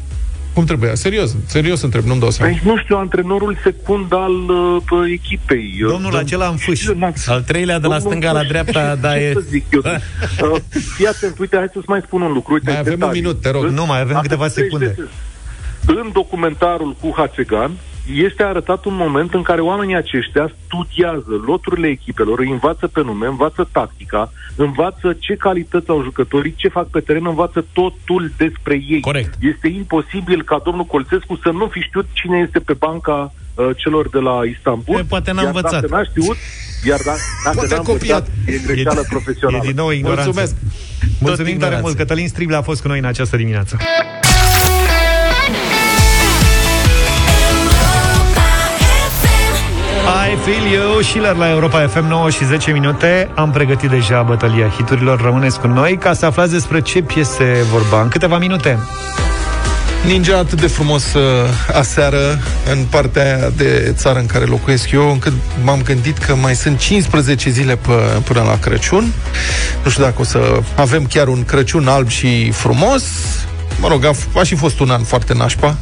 [0.53, 0.95] Cum trebuia?
[0.95, 2.51] Serios, serios întreb, nu-mi dau seama.
[2.51, 5.77] Păi, nu știu, antrenorul secund al uh, echipei.
[5.87, 6.81] Domnul Dom- acela în fâș.
[7.25, 9.31] Al treilea de la stânga la dreapta, da, e...
[9.33, 9.81] Să zic eu?
[10.51, 10.59] uh,
[10.95, 12.53] fii atent, uite, hai să-ți mai spun un lucru.
[12.53, 13.19] Uite, mai avem detalii.
[13.19, 13.65] un minut, te rog.
[13.65, 14.95] Nu, mai avem câteva secunde.
[15.85, 17.71] De, în documentarul cu Hațegan
[18.15, 23.27] este arătat un moment în care oamenii aceștia studiază loturile echipelor, îi învață pe nume,
[23.27, 28.99] învață tactica, învață ce calități au jucătorii, ce fac pe teren, învață totul despre ei.
[28.99, 29.33] Corect.
[29.39, 34.09] Este imposibil ca domnul Colțescu să nu fi știut cine este pe banca uh, celor
[34.09, 34.97] de la Istanbul.
[34.97, 35.81] E, poate n-a iar învățat.
[35.81, 36.37] Dacă n-a știut,
[36.83, 37.13] iar da,
[37.43, 39.63] dacă poate n-a învățat, e greșeală e, profesională.
[39.63, 40.23] E din nou ignoranță.
[40.23, 40.55] Mulțumesc.
[41.19, 41.95] Mulțumim tare mult.
[41.95, 43.77] Cătălin Strible a fost cu noi în această dimineață.
[50.03, 53.29] I Feel You, Schiller la Europa FM 9 și 10 minute.
[53.35, 55.21] Am pregătit deja bătălia hiturilor.
[55.21, 58.79] Rămâneți cu noi ca să aflați despre ce piese vorba în câteva minute.
[60.05, 61.21] Ninja atât de frumos uh,
[61.73, 62.39] aseară
[62.71, 65.33] în partea aia de țară în care locuiesc eu, încât
[65.63, 69.13] m-am gândit că mai sunt 15 zile p- până la Crăciun.
[69.83, 73.03] Nu știu dacă o să avem chiar un Crăciun alb și frumos.
[73.79, 75.75] Mă rog, a, a și fost un an foarte nașpa,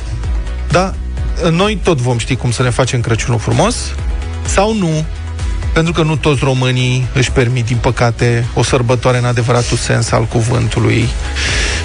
[0.70, 0.94] dar
[1.52, 3.76] noi tot vom ști cum să ne facem Crăciunul frumos
[4.46, 5.06] sau nu,
[5.74, 10.24] pentru că nu toți românii își permit, din păcate, o sărbătoare în adevăratul sens al
[10.26, 11.08] cuvântului.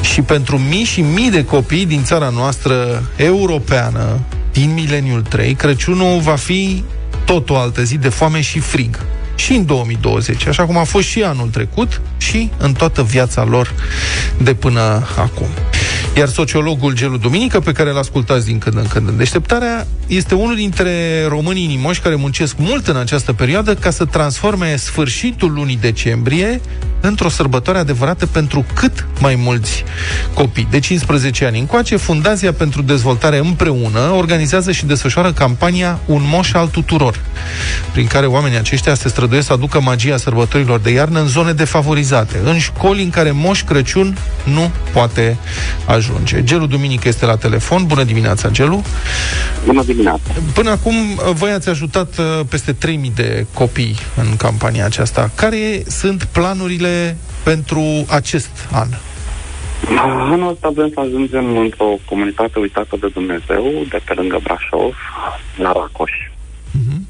[0.01, 4.21] Și pentru mii și mii de copii din țara noastră europeană,
[4.53, 6.85] din mileniul 3, Crăciunul va fi
[7.25, 9.05] tot o altă zi de foame și frig.
[9.35, 13.75] Și în 2020, așa cum a fost și anul trecut și în toată viața lor
[14.39, 15.49] de până acum.
[16.17, 20.35] Iar sociologul Gelu Duminică, pe care îl ascultați din când în când în deșteptarea, este
[20.35, 25.79] unul dintre românii inimoși care muncesc mult în această perioadă ca să transforme sfârșitul lunii
[25.81, 26.61] decembrie
[27.01, 29.85] într-o sărbătoare adevărată pentru cât mai mulți
[30.35, 30.69] copii.
[30.71, 36.67] De 15 ani încoace, Fundația pentru Dezvoltare Împreună organizează și desfășoară campania Un moș al
[36.67, 37.21] tuturor,
[37.93, 42.41] prin care oamenii aceștia se străduiesc să aducă magia sărbătorilor de iarnă în zone defavorizate,
[42.45, 45.37] în școli în care Moș Crăciun nu poate
[45.87, 46.06] ajunge.
[46.41, 47.87] Gelu Duminică este la telefon.
[47.87, 48.83] Bună dimineața, Gelu!
[49.65, 50.31] Bună dimineața!
[50.55, 50.95] Până acum,
[51.35, 55.31] voi ați ajutat uh, peste 3000 de copii în campania aceasta.
[55.35, 58.89] Care sunt planurile pentru acest an?
[59.99, 64.95] Anul ăsta vrem să ajungem într-o comunitate uitată de Dumnezeu, de pe lângă Brașov,
[65.57, 66.11] la Racoș.
[66.11, 67.01] Uh-huh.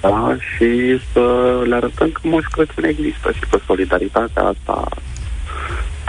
[0.00, 1.22] Da, și să
[1.64, 4.88] le arătăm că Moș Crăciun există și că solidaritatea asta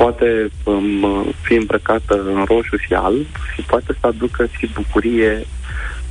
[0.04, 5.45] poate um, fi îmbrăcată în roșu și alb și poate să aducă și bucurie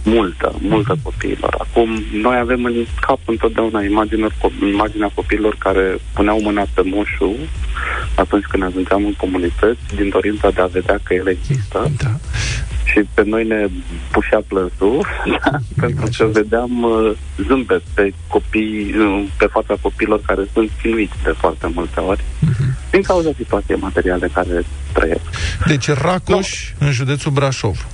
[0.05, 1.55] multă, multă copiilor.
[1.59, 4.29] Acum, noi avem în cap întotdeauna imaginea,
[4.73, 7.37] imaginea copiilor care puneau mâna pe moșul
[8.15, 11.91] atunci când ajungeam în comunități, din dorința de a vedea că el există.
[12.03, 12.11] Da.
[12.85, 13.67] Și pe noi ne
[14.11, 15.07] pușea plânsul,
[15.43, 15.59] da?
[15.81, 17.13] pentru că vedeam uh,
[17.47, 22.91] zâmbet pe copii, uh, pe fața copiilor care sunt chinuiți de foarte multe ori, uh-huh.
[22.91, 25.21] din cauza situației materiale care trăiesc.
[25.67, 26.87] Deci Racoș, no.
[26.87, 27.87] în județul Brașov.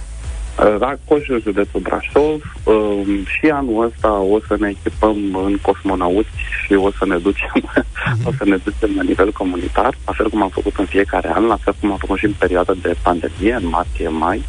[0.78, 2.42] Racoș, în județul Brașov.
[2.64, 6.28] Um, și anul ăsta o să ne echipăm în cosmonauți
[6.64, 8.24] și o să ne ducem, uh-huh.
[8.28, 11.44] o să ne ducem la nivel comunitar, la fel cum am făcut în fiecare an,
[11.44, 14.44] la fel cum am făcut și în perioada de pandemie, în martie, mai.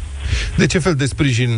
[0.56, 1.50] De ce fel de sprijin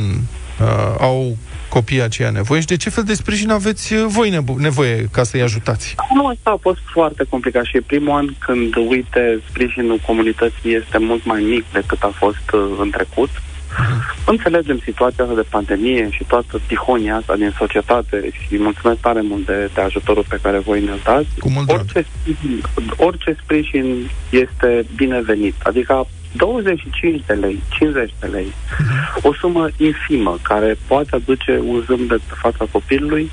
[0.60, 1.36] uh, au
[1.68, 5.42] copiii aceia nevoie și de ce fel de sprijin aveți uh, voi nevoie ca să-i
[5.42, 5.94] ajutați?
[6.14, 11.24] Nu, asta a fost foarte complicat și primul an când, uite, sprijinul comunității este mult
[11.24, 13.28] mai mic decât a fost uh, în trecut.
[13.28, 14.26] Uh-huh.
[14.26, 19.46] Înțelegem situația asta de pandemie și toată tihonia asta din societate și mulțumesc tare mult
[19.46, 21.28] de, de ajutorul pe care voi ne-l dați.
[21.38, 22.06] Cu mult orice,
[22.96, 25.54] orice sprijin este binevenit.
[25.62, 28.52] Adică 25 de lei, 50 de lei,
[29.22, 33.30] o sumă infimă care poate aduce un zâmbet pe fața copilului,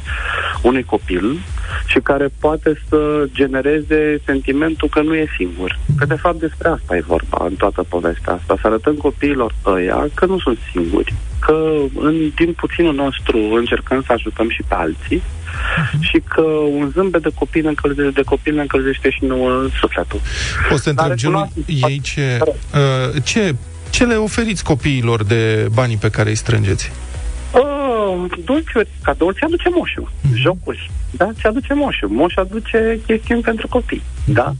[0.61, 1.39] unui copil,
[1.85, 5.79] și care poate să genereze sentimentul că nu e singur.
[5.97, 10.07] Că de fapt despre asta e vorba în toată povestea asta, să arătăm copiilor ăia
[10.13, 15.21] că nu sunt singuri, că în, din puținul nostru încercăm să ajutăm și pe alții
[15.49, 15.99] uh-huh.
[15.99, 16.41] și că
[16.79, 20.21] un zâmbet de copil încălzește, de copil ne încălzește și nouă sufletul.
[20.71, 23.55] O să întreb, Gelu, ei ce, uh, ce,
[23.89, 26.91] ce le oferiți copiilor de banii pe care îi strângeți?
[27.53, 30.35] Uh, dulciuri, cadouri, ți aduce moșul, mm-hmm.
[30.35, 32.07] jocuri, da, ți aduce moșul.
[32.09, 34.33] Moș aduce chestiuni pentru copii, mm-hmm.
[34.33, 34.53] da.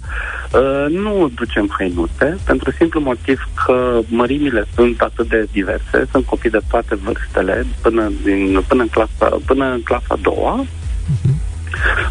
[0.54, 6.50] Uh, nu ducem hăinute, pentru simplu motiv că mărimile sunt atât de diverse, sunt copii
[6.50, 10.66] de toate vârstele, până, din, până, în, clasa, până în clasa a doua,
[11.10, 11.39] mm-hmm.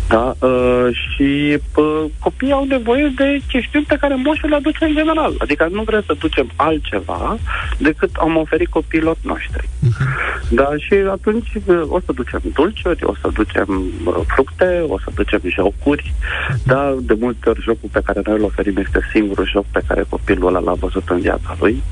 [0.09, 0.35] Da?
[0.39, 5.35] Uh, și uh, copiii au nevoie de chestiuni pe care moșul le aduce în general.
[5.39, 7.39] Adică nu vrem să ducem altceva
[7.79, 9.69] decât am oferit copiilor noștri.
[9.69, 10.51] Uh-huh.
[10.51, 10.69] Da?
[10.77, 15.41] Și atunci uh, o să ducem dulciuri, o să ducem uh, fructe, o să ducem
[15.45, 16.13] jocuri.
[16.13, 16.63] Uh-huh.
[16.65, 16.95] Da?
[17.01, 20.47] De multe ori jocul pe care noi îl oferim este singurul joc pe care copilul
[20.47, 21.83] ăla l-a văzut în viața lui.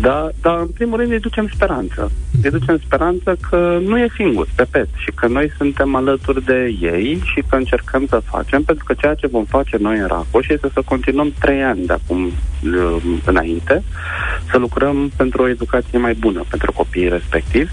[0.00, 0.28] Da?
[0.40, 2.10] Dar în primul rând îi ducem speranță.
[2.42, 6.97] Îi ducem speranță că nu e singur, repet, și că noi suntem alături de ei
[6.98, 10.48] ei și că încercăm să facem, pentru că ceea ce vom face noi în Racoș
[10.48, 13.82] este să continuăm trei ani de acum uh, înainte,
[14.50, 17.72] să lucrăm pentru o educație mai bună pentru copiii respectivi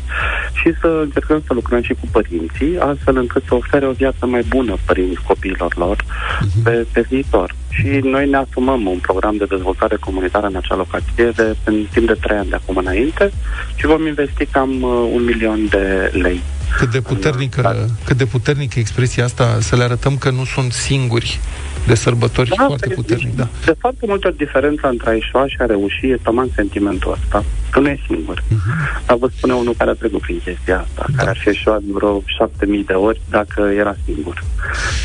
[0.53, 4.43] și să încercăm să lucrăm și cu părinții, astfel încât să ofere o viață mai
[4.47, 6.63] bună părinți copiilor lor uh-huh.
[6.63, 7.55] pe, pe viitor.
[7.69, 12.07] Și noi ne asumăm un program de dezvoltare comunitară în acea locație de, în timp
[12.07, 13.31] de trei ani de acum înainte
[13.75, 16.41] și vom investi cam uh, un milion de lei
[16.77, 21.39] cât de puternică, cât de puternică expresia asta, să le arătăm că nu sunt singuri
[21.87, 23.47] de sărbători da, foarte puternic, da.
[23.65, 27.79] De foarte multă diferență între a ieșua și a reuși e tocmai sentimentul ăsta, că
[27.79, 28.41] nu e singur.
[28.41, 29.05] Uh-huh.
[29.05, 31.17] Dar vă spune unul care a trecut prin chestia asta, da.
[31.17, 34.43] care ar fi ieșuat vreo șapte mii de ori dacă era singur.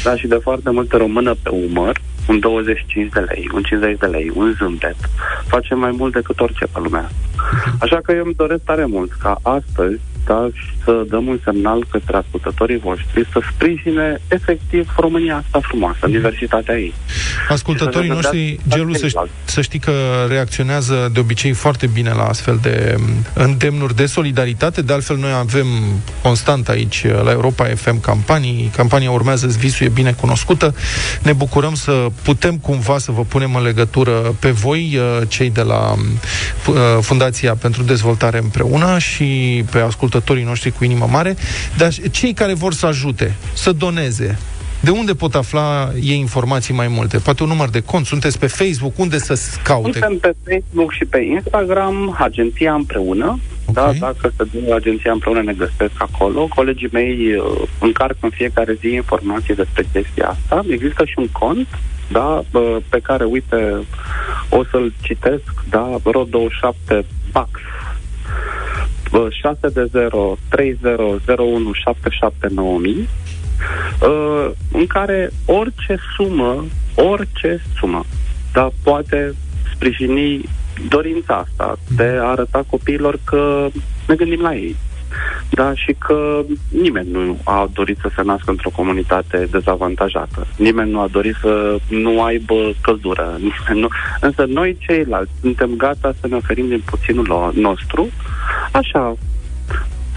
[0.05, 4.07] Da, și de foarte multe română pe umăr, un 25 de lei, un 50 de
[4.07, 4.97] lei, un zâmbet,
[5.47, 7.11] face mai mult decât orice pe lumea.
[7.11, 7.77] Mhm.
[7.81, 11.85] Așa că eu îmi doresc tare mult ca astăzi da, și să dăm un semnal
[11.91, 16.95] către ascultătorii voștri să sprijine efectiv România asta frumoasă, diversitatea ei.
[17.49, 19.93] Ascultătorii noștri, Gelu, să, să știi că
[20.29, 24.83] reacționează de obicei foarte bine la astfel de mm, îndemnuri de solidaritate.
[24.83, 25.67] De altfel, noi avem
[26.23, 28.71] constant aici la Europa FM campanii.
[28.77, 30.75] Campania urmează Visul e bine cunoscută.
[31.23, 35.63] Ne bucurăm să putem cumva să vă punem în legătură pe voi, uh, cei de
[35.63, 36.19] la mm,
[36.67, 41.37] uh, Fundația pentru Dezvoltare Împreună și pe ascultătorii ascultătorii noștri cu inimă mare,
[41.77, 44.39] dar cei care vor să ajute, să doneze,
[44.81, 47.19] de unde pot afla ei informații mai multe?
[47.19, 48.07] Poate un număr de cont?
[48.07, 48.99] Sunteți pe Facebook?
[48.99, 49.99] Unde să caute?
[49.99, 53.39] Suntem pe Facebook și pe Instagram, Agenția Împreună.
[53.67, 53.99] Okay.
[53.99, 56.47] Da, dacă se dă Agenția Împreună, ne găsesc acolo.
[56.55, 60.65] Colegii mei uh, încarcă în fiecare zi informații despre chestia asta.
[60.71, 61.69] Există și un cont
[62.13, 62.43] da,
[62.89, 63.77] pe care, uite,
[64.49, 67.51] o să-l citesc, da, RO27 Bax
[69.31, 73.09] 6 de 0 3001 779000
[74.73, 78.05] în care orice sumă, orice sumă,
[78.53, 79.35] dar poate
[79.75, 80.45] sprijini
[80.89, 83.69] dorința asta de a arăta copiilor că
[84.09, 84.77] ne gândim la ei.
[85.51, 90.47] Da, și că nimeni nu a dorit să se nască într-o comunitate dezavantajată.
[90.57, 93.39] Nimeni nu a dorit să nu aibă căldură.
[93.83, 93.89] nu.
[94.21, 98.09] Însă noi ceilalți suntem gata să ne oferim din puținul nostru,
[98.73, 99.17] așa,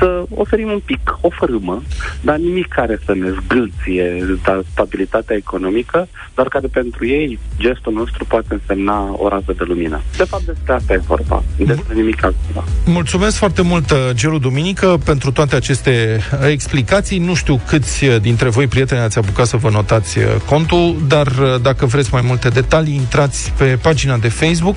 [0.03, 1.81] să oferim un pic, o fărâmă,
[2.21, 4.37] dar nimic care să ne zgâlție
[4.71, 10.01] stabilitatea economică, dar care pentru ei gestul nostru poate însemna o rază de lumină.
[10.17, 12.63] De fapt, despre asta e vorba, despre nimic altceva.
[12.85, 17.17] Mulțumesc foarte mult, uh, Gelu Duminică, pentru toate aceste uh, explicații.
[17.19, 21.27] Nu știu câți uh, dintre voi, prieteni, ați apucat să vă notați contul, dar
[21.61, 24.75] dacă vreți mai multe detalii, intrați pe pagina de Facebook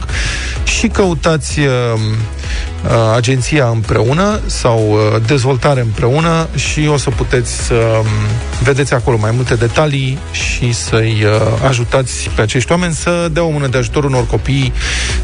[0.64, 1.66] și căutați uh,
[3.14, 8.06] agenția împreună sau uh, dezvoltare împreună și o să puteți să um,
[8.62, 13.50] vedeți acolo mai multe detalii și să-i uh, ajutați pe acești oameni să dea o
[13.50, 14.72] mână de ajutor unor copii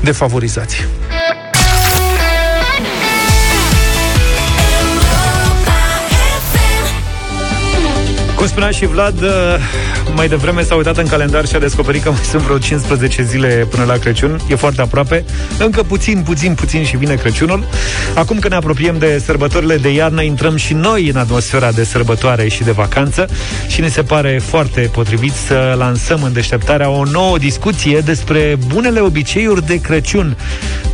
[0.00, 0.86] defavorizați.
[8.42, 9.28] Cum spunea și Vlad, uh,
[10.14, 13.66] mai devreme s-a uitat în calendar și a descoperit că mai sunt vreo 15 zile
[13.70, 14.40] până la Crăciun.
[14.48, 15.24] E foarte aproape.
[15.58, 17.64] Încă puțin, puțin, puțin și vine Crăciunul.
[18.14, 22.48] Acum că ne apropiem de sărbătorile de iarnă, intrăm și noi în atmosfera de sărbătoare
[22.48, 23.28] și de vacanță
[23.66, 29.00] și ne se pare foarte potrivit să lansăm în deșteptarea o nouă discuție despre bunele
[29.00, 30.36] obiceiuri de Crăciun.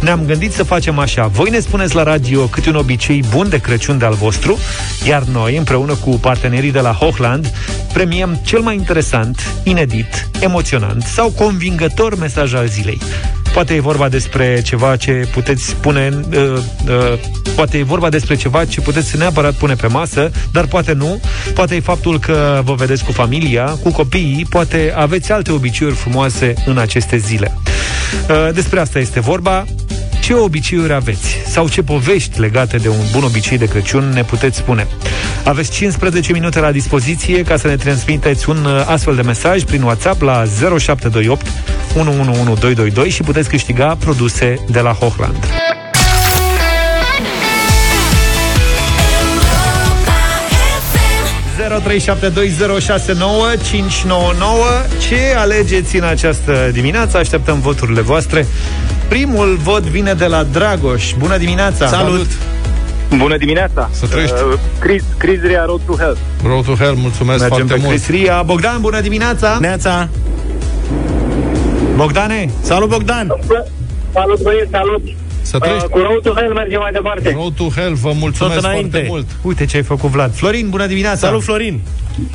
[0.00, 1.26] Ne-am gândit să facem așa.
[1.26, 4.58] Voi ne spuneți la radio câte un obicei bun de Crăciun de-al vostru,
[5.06, 7.37] iar noi, împreună cu partenerii de la Hochland,
[7.92, 13.00] premiem cel mai interesant, inedit, emoționant sau convingător mesaj al zilei.
[13.52, 16.52] Poate e vorba despre ceva ce puteți spune, uh,
[16.88, 17.18] uh,
[17.54, 21.20] poate e vorba despre ceva ce puteți neapărat pune pe masă, dar poate nu.
[21.54, 26.54] Poate e faptul că vă vedeți cu familia, cu copiii, poate aveți alte obiceiuri frumoase
[26.66, 27.58] în aceste zile.
[28.28, 29.64] Uh, despre asta este vorba
[30.20, 34.58] ce obiceiuri aveți sau ce povești legate de un bun obicei de Crăciun ne puteți
[34.58, 34.86] spune.
[35.44, 39.82] Aveți 15 minute la dispoziție ca să ne transmiteți un uh, astfel de mesaj prin
[39.82, 41.46] WhatsApp la 0728
[41.96, 45.46] 111222 și puteți câștiga produse de la Hochland.
[51.68, 51.70] 0372069599.
[55.08, 57.16] Ce alegeți în această dimineață?
[57.16, 58.46] Așteptăm voturile voastre.
[59.08, 61.12] Primul vot vine de la Dragoș.
[61.18, 61.86] Bună dimineața!
[61.86, 62.26] Salut!
[63.16, 63.88] Bună dimineața!
[63.92, 64.34] Să trăiești!
[64.34, 66.16] Uh, Chris, Chris Ria, Road to Hell.
[66.44, 67.90] Road to Hell, mulțumesc Mergem foarte pe mult!
[67.90, 68.42] Chris Ria.
[68.42, 69.58] Bogdan, bună dimineața!
[69.60, 70.08] Neața!
[71.96, 72.50] Bogdane!
[72.62, 73.26] Salut, Bogdan!
[74.12, 75.02] Salut, băieți, salut!
[75.42, 75.84] Să trăiești!
[75.84, 77.30] Uh, cu Road to Hell mergem mai departe.
[77.32, 78.90] Road to Hell, vă mulțumesc Tot înainte.
[78.90, 79.26] foarte mult!
[79.42, 80.34] Uite ce ai făcut, Vlad.
[80.34, 81.26] Florin, bună dimineața!
[81.26, 81.80] Salut, Florin!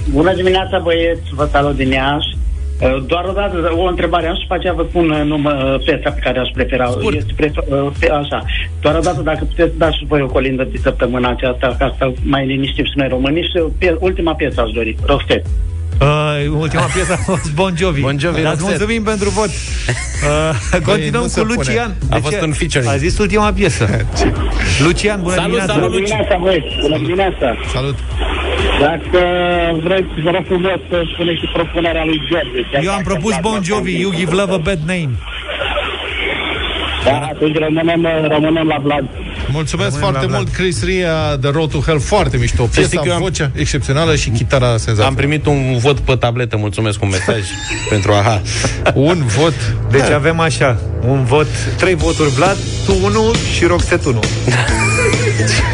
[0.09, 2.37] Bună dimineața, băieți, vă salut din Iași.
[2.81, 6.09] Uh, Doar o dată, o întrebare am și după aceea vă spun uh, numă, piesa
[6.09, 6.87] pe care aș prefera.
[6.87, 7.15] Scurt.
[7.15, 8.43] Este prefer, uh, pe, așa.
[8.81, 12.11] Doar o dată, dacă puteți da și voi o colindă de săptămâna aceasta, ca să
[12.23, 15.49] mai liniștim și noi românii și pie, ultima piesă aș dori, Roxette.
[16.01, 18.01] Uh, ultima piesă a fost Bon Jovi.
[18.01, 18.77] Bon Jovi, Dar îți Roxette.
[18.83, 19.49] mulțumim pentru vot.
[20.23, 21.53] Uh, continuăm nu cu se pune.
[21.55, 21.95] Lucian.
[22.09, 22.43] A De fost ce?
[22.43, 22.91] un featuring.
[22.91, 23.83] A zis ultima piesă.
[24.85, 25.73] Lucian, bună Salut, dimineața.
[25.73, 26.65] salut, Bună dimineața, băieți!
[26.81, 27.47] Bună dimineața!
[27.73, 27.97] Salut!
[28.85, 29.19] Dacă
[29.83, 32.59] vreți, vă rog frumos să spuneți și propunerea lui George.
[32.71, 35.09] chiar Eu am dacă propus v-ați Bon luat Jovi, You Give Love a Bad Name.
[37.03, 39.03] Da, atunci rămânem, rămânem la Vlad.
[39.51, 42.63] Mulțumesc Rămânem foarte la mult, Chris Ria, The Road to Hell, foarte mișto.
[42.71, 45.05] știți Piesa, că eu am- vocea excepțională și chitara senzațională.
[45.07, 47.39] Am primit un vot pe tabletă, mulțumesc cu un mesaj
[47.89, 48.41] pentru AHA.
[48.93, 49.53] Un vot.
[49.91, 51.47] Deci avem așa, un vot,
[51.77, 54.19] trei voturi Vlad, tu unu și Roxette unu.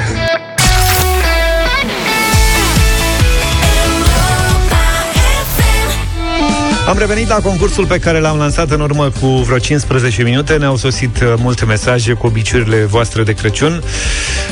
[6.90, 10.58] Am revenit la concursul pe care l-am lansat în urmă cu vreo 15 minute.
[10.58, 13.84] Ne-au sosit uh, multe mesaje cu obiceiurile voastre de Crăciun.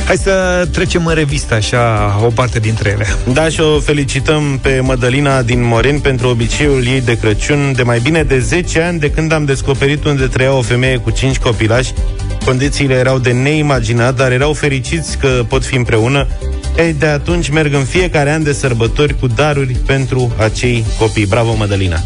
[0.05, 3.05] Hai să trecem în revistă așa o parte dintre ele.
[3.33, 7.99] Da, și o felicităm pe Mădălina din Moren pentru obiceiul ei de Crăciun de mai
[7.99, 11.93] bine de 10 ani de când am descoperit unde trăia o femeie cu 5 copilași.
[12.45, 16.27] Condițiile erau de neimaginat, dar erau fericiți că pot fi împreună.
[16.77, 21.25] Ei, de atunci merg în fiecare an de sărbători cu daruri pentru acei copii.
[21.25, 21.97] Bravo, Mădălina!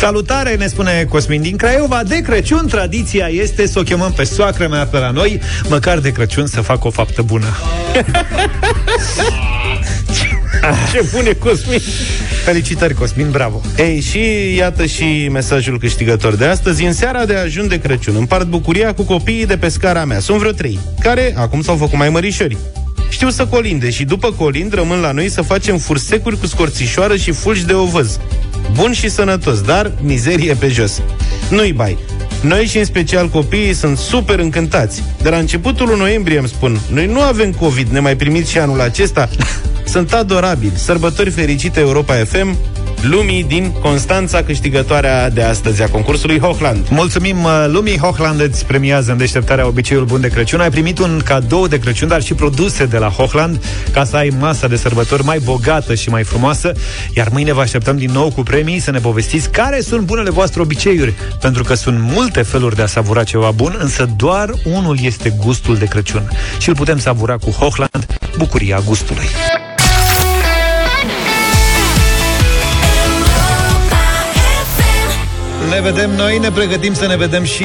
[0.00, 2.02] Salutare, ne spune Cosmin din Craiova.
[2.06, 6.12] De Crăciun, tradiția este să o chemăm pe soacră mea pe la noi, măcar de
[6.12, 7.46] Crăciun să facă o faptă bună.
[10.92, 11.80] Ce bune, Cosmin!
[12.44, 13.60] Felicitări, Cosmin, bravo!
[13.78, 16.84] Ei, și iată și mesajul câștigător de astăzi.
[16.84, 20.20] În seara de ajun de Crăciun împart bucuria cu copiii de pe scara mea.
[20.20, 22.56] Sunt vreo trei, care acum s-au făcut mai mărișori.
[23.08, 27.30] Știu să colinde și după colind rămân la noi să facem fursecuri cu scorțișoară și
[27.30, 28.18] fulgi de ovăz.
[28.74, 31.02] Bun și sănătos, dar mizerie pe jos.
[31.50, 31.98] Nu-i bai.
[32.42, 35.02] Noi și în special copiii sunt super încântați.
[35.22, 38.58] De la începutul lui noiembrie îmi spun, noi nu avem COVID, ne mai primiți și
[38.58, 39.28] anul acesta?
[39.84, 40.72] Sunt adorabili.
[40.76, 42.56] Sărbători fericite Europa FM,
[43.02, 46.86] lumii din Constanța, câștigătoarea de astăzi a concursului Hochland.
[46.88, 50.60] Mulțumim, uh, Lumii Hochland îți premiază în deșteptarea obiceiul bun de Crăciun.
[50.60, 54.32] Ai primit un cadou de Crăciun, dar și produse de la Hochland, ca să ai
[54.38, 56.72] masa de sărbători mai bogată și mai frumoasă.
[57.14, 60.60] Iar mâine vă așteptăm din nou cu premii să ne povestiți care sunt bunele voastre
[60.60, 65.34] obiceiuri, pentru că sunt multe feluri de a savura ceva bun, însă doar unul este
[65.44, 66.30] gustul de Crăciun.
[66.58, 69.26] Și îl putem savura cu Hochland, bucuria gustului.
[75.70, 77.64] Ne vedem noi, ne pregătim să ne vedem și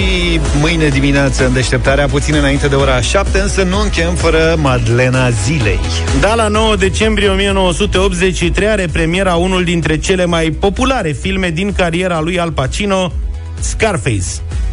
[0.60, 5.80] mâine dimineață în deșteptarea, puțin înainte de ora 7, însă nu încheiem fără Madlena Zilei.
[6.20, 12.20] Da, la 9 decembrie 1983 are premiera unul dintre cele mai populare filme din cariera
[12.20, 13.12] lui Al Pacino,
[13.60, 14.26] Scarface.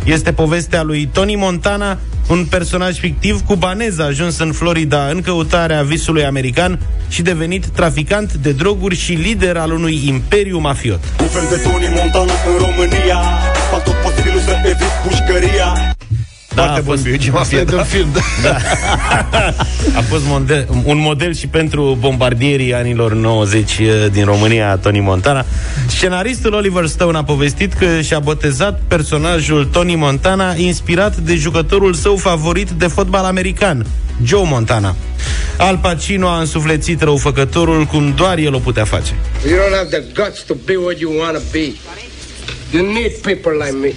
[0.04, 1.98] Este povestea lui Tony Montana,
[2.28, 8.32] un personaj fictiv cubanez a ajuns în Florida în căutarea visului american și devenit traficant
[8.32, 11.00] de droguri și lider al unui imperiu mafiot.
[11.20, 13.20] Un fel de Tony Montana în România
[13.72, 15.91] Fac tot posibilul să evit pușcăria
[16.54, 18.08] Da, Foarte a bun fost, Biugi, Asta e de un film,
[18.42, 18.56] da.
[19.96, 23.80] a fost model, un model și pentru bombardierii anilor 90
[24.12, 25.44] din România, Tony Montana.
[25.88, 32.16] Scenaristul Oliver Stone a povestit că și-a botezat personajul Tony Montana inspirat de jucătorul său
[32.16, 33.86] favorit de fotbal american,
[34.24, 34.94] Joe Montana.
[35.58, 39.14] Al Pacino a însuflețit răufăcătorul cum doar el o putea face.
[39.48, 41.72] You don't have the guts to be what you want to be.
[42.72, 43.92] You need people like me.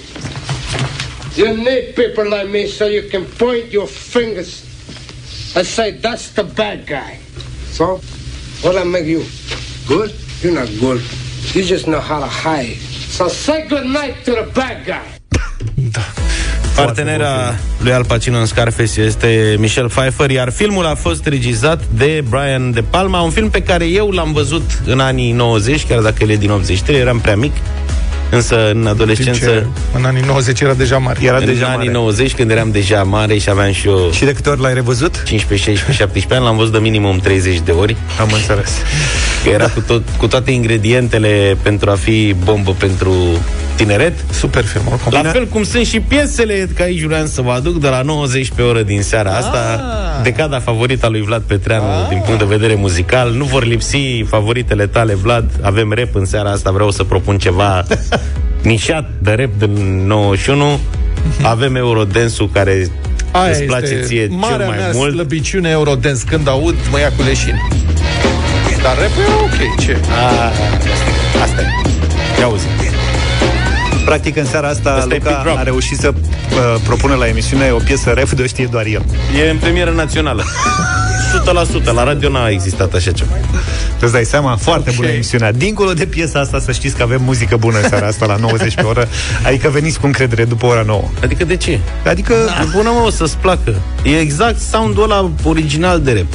[1.36, 4.64] You need people like me so you can point your fingers
[5.56, 7.20] and say, that's the bad guy.
[7.72, 8.00] So,
[8.62, 9.24] what I make you?
[9.88, 10.12] Good?
[10.42, 11.02] You're not good.
[11.54, 12.78] You just know how to hide.
[13.10, 15.08] So say good night to the bad guy.
[16.76, 22.24] Partenera lui Al Pacino în Scarface este Michelle Pfeiffer, iar filmul a fost regizat de
[22.30, 26.16] Brian De Palma, un film pe care eu l-am văzut în anii 90, chiar dacă
[26.20, 27.54] el e din 83, eram prea mic,
[28.30, 29.46] însă în adolescență...
[29.46, 29.66] Ce,
[29.98, 31.20] în anii 90 era deja mare.
[31.22, 31.92] Era în deja anii mare.
[31.92, 35.24] 90, când eram deja mare și aveam și eu Și de câte ori l-ai revăzut?
[35.24, 37.96] 15, 16, 17 ani, l-am văzut de minimum 30 de ori.
[38.20, 38.72] Am înțeles.
[39.46, 43.14] Că era cu, tot, cu toate ingredientele pentru a fi bombă pentru
[43.76, 44.14] tineret.
[44.32, 45.12] Super film, oricum.
[45.24, 48.52] La fel cum sunt și piesele, că aici vreau să vă aduc, de la 90
[48.56, 49.82] pe oră din seara asta,
[50.24, 53.32] decada favorită a lui Vlad Petreanu din punct de vedere muzical.
[53.32, 55.52] Nu vor lipsi favoritele tale, Vlad.
[55.62, 57.84] Avem rap în seara asta, vreau să propun ceva
[58.64, 60.80] nișat de rap din 91.
[61.42, 62.88] Avem Eurodance-ul care
[63.32, 65.14] Aia îți place este ție cel marea mai mea mult.
[65.14, 66.24] slăbiciune Eurodance.
[66.30, 67.56] Când aud, mă ia cu leșin.
[68.86, 70.00] Dar rap era ok, ce?
[70.10, 70.52] A,
[71.44, 71.66] asta e.
[72.40, 72.66] Ia auzi.
[74.06, 75.58] Practic, în seara asta, Asta e Luca Big Drop.
[75.58, 79.06] a reușit să uh, propună la emisiune o piesă ref de o știe doar el.
[79.46, 80.44] E în premieră națională.
[81.82, 81.84] 100%.
[81.94, 83.32] La radio n-a existat așa ceva.
[84.00, 84.56] Îți dai seama?
[84.56, 85.52] Foarte bună emisiunea.
[85.52, 88.76] Dincolo de piesa asta, să știți că avem muzică bună în seara asta la 90
[88.76, 89.08] pe oră.
[89.46, 91.04] Adică veniți cu încredere după ora 9.
[91.24, 91.80] Adică de ce?
[92.08, 92.34] Adică...
[92.46, 92.66] Da.
[92.76, 93.76] Bună mă, o să-ți placă.
[94.04, 96.34] E exact soundul ăla original de rap.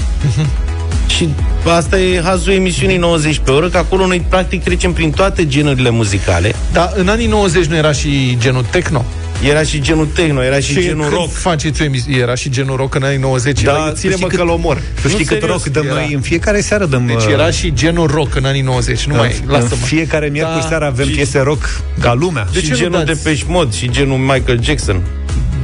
[1.07, 1.28] Și
[1.76, 5.91] asta e hazul emisiunii 90 pe oră, că acolo noi practic trecem prin toate genurile
[5.91, 6.55] muzicale.
[6.72, 9.05] Dar în anii 90 nu era și genul techno?
[9.49, 11.32] Era și genul techno, era și, Și genul când rock.
[11.32, 13.62] faceți o emisie, era și genul rock în anii 90?
[13.62, 14.76] Da, era, ține-mă știi că cât- l omor.
[15.03, 15.95] Tu știi Nu, cât serios, rock dăm era.
[15.95, 17.07] noi în fiecare seară dăm...
[17.07, 19.84] Deci uh, era și genul rock în anii 90, nu mai, în lasă-mă.
[19.86, 20.66] fiecare miercuri Da.
[20.68, 22.47] seara avem Și- piese rock ca lumea.
[22.53, 23.22] De și ce nu genul de dați?
[23.24, 25.01] Depeche Mode și genul Michael Jackson.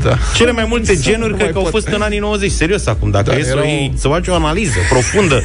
[0.08, 0.18] Da.
[0.34, 1.72] Cele mai multe Să genuri nu cred mai că au pot.
[1.72, 3.10] fost în anii 90, serios acum.
[3.10, 5.42] Dacă Da, e să, erau- o iei, să faci o analiză profundă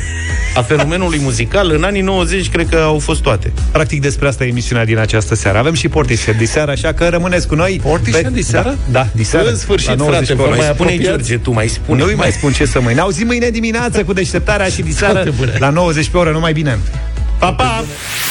[0.55, 3.51] a fenomenului muzical, în anii 90 cred că au fost toate.
[3.71, 5.57] Practic despre asta e emisiunea din această seară.
[5.57, 7.79] Avem și Portishead diseară, așa că rămâneți cu noi.
[7.83, 8.69] Portishead Pe- diseară?
[8.91, 9.49] Da, da diseară.
[9.49, 10.49] În sfârșit, La 90 frate, pe vă oră.
[10.49, 11.17] mai Mai spune apropiați?
[11.27, 11.99] George, tu mai spune.
[12.01, 12.93] Nu îi mai spun ce să mai.
[12.93, 15.55] Ne auzim mâine dimineață cu deșteptarea și diseară Foarte bune.
[15.59, 16.31] la 90 pe oră.
[16.31, 16.79] Numai bine!
[17.39, 17.83] Pa, pa!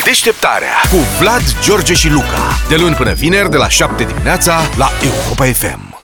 [0.05, 2.59] Deșteptarea cu Vlad, George și Luca.
[2.69, 5.90] De luni până vineri, de la 7 dimineața, la Europa FM.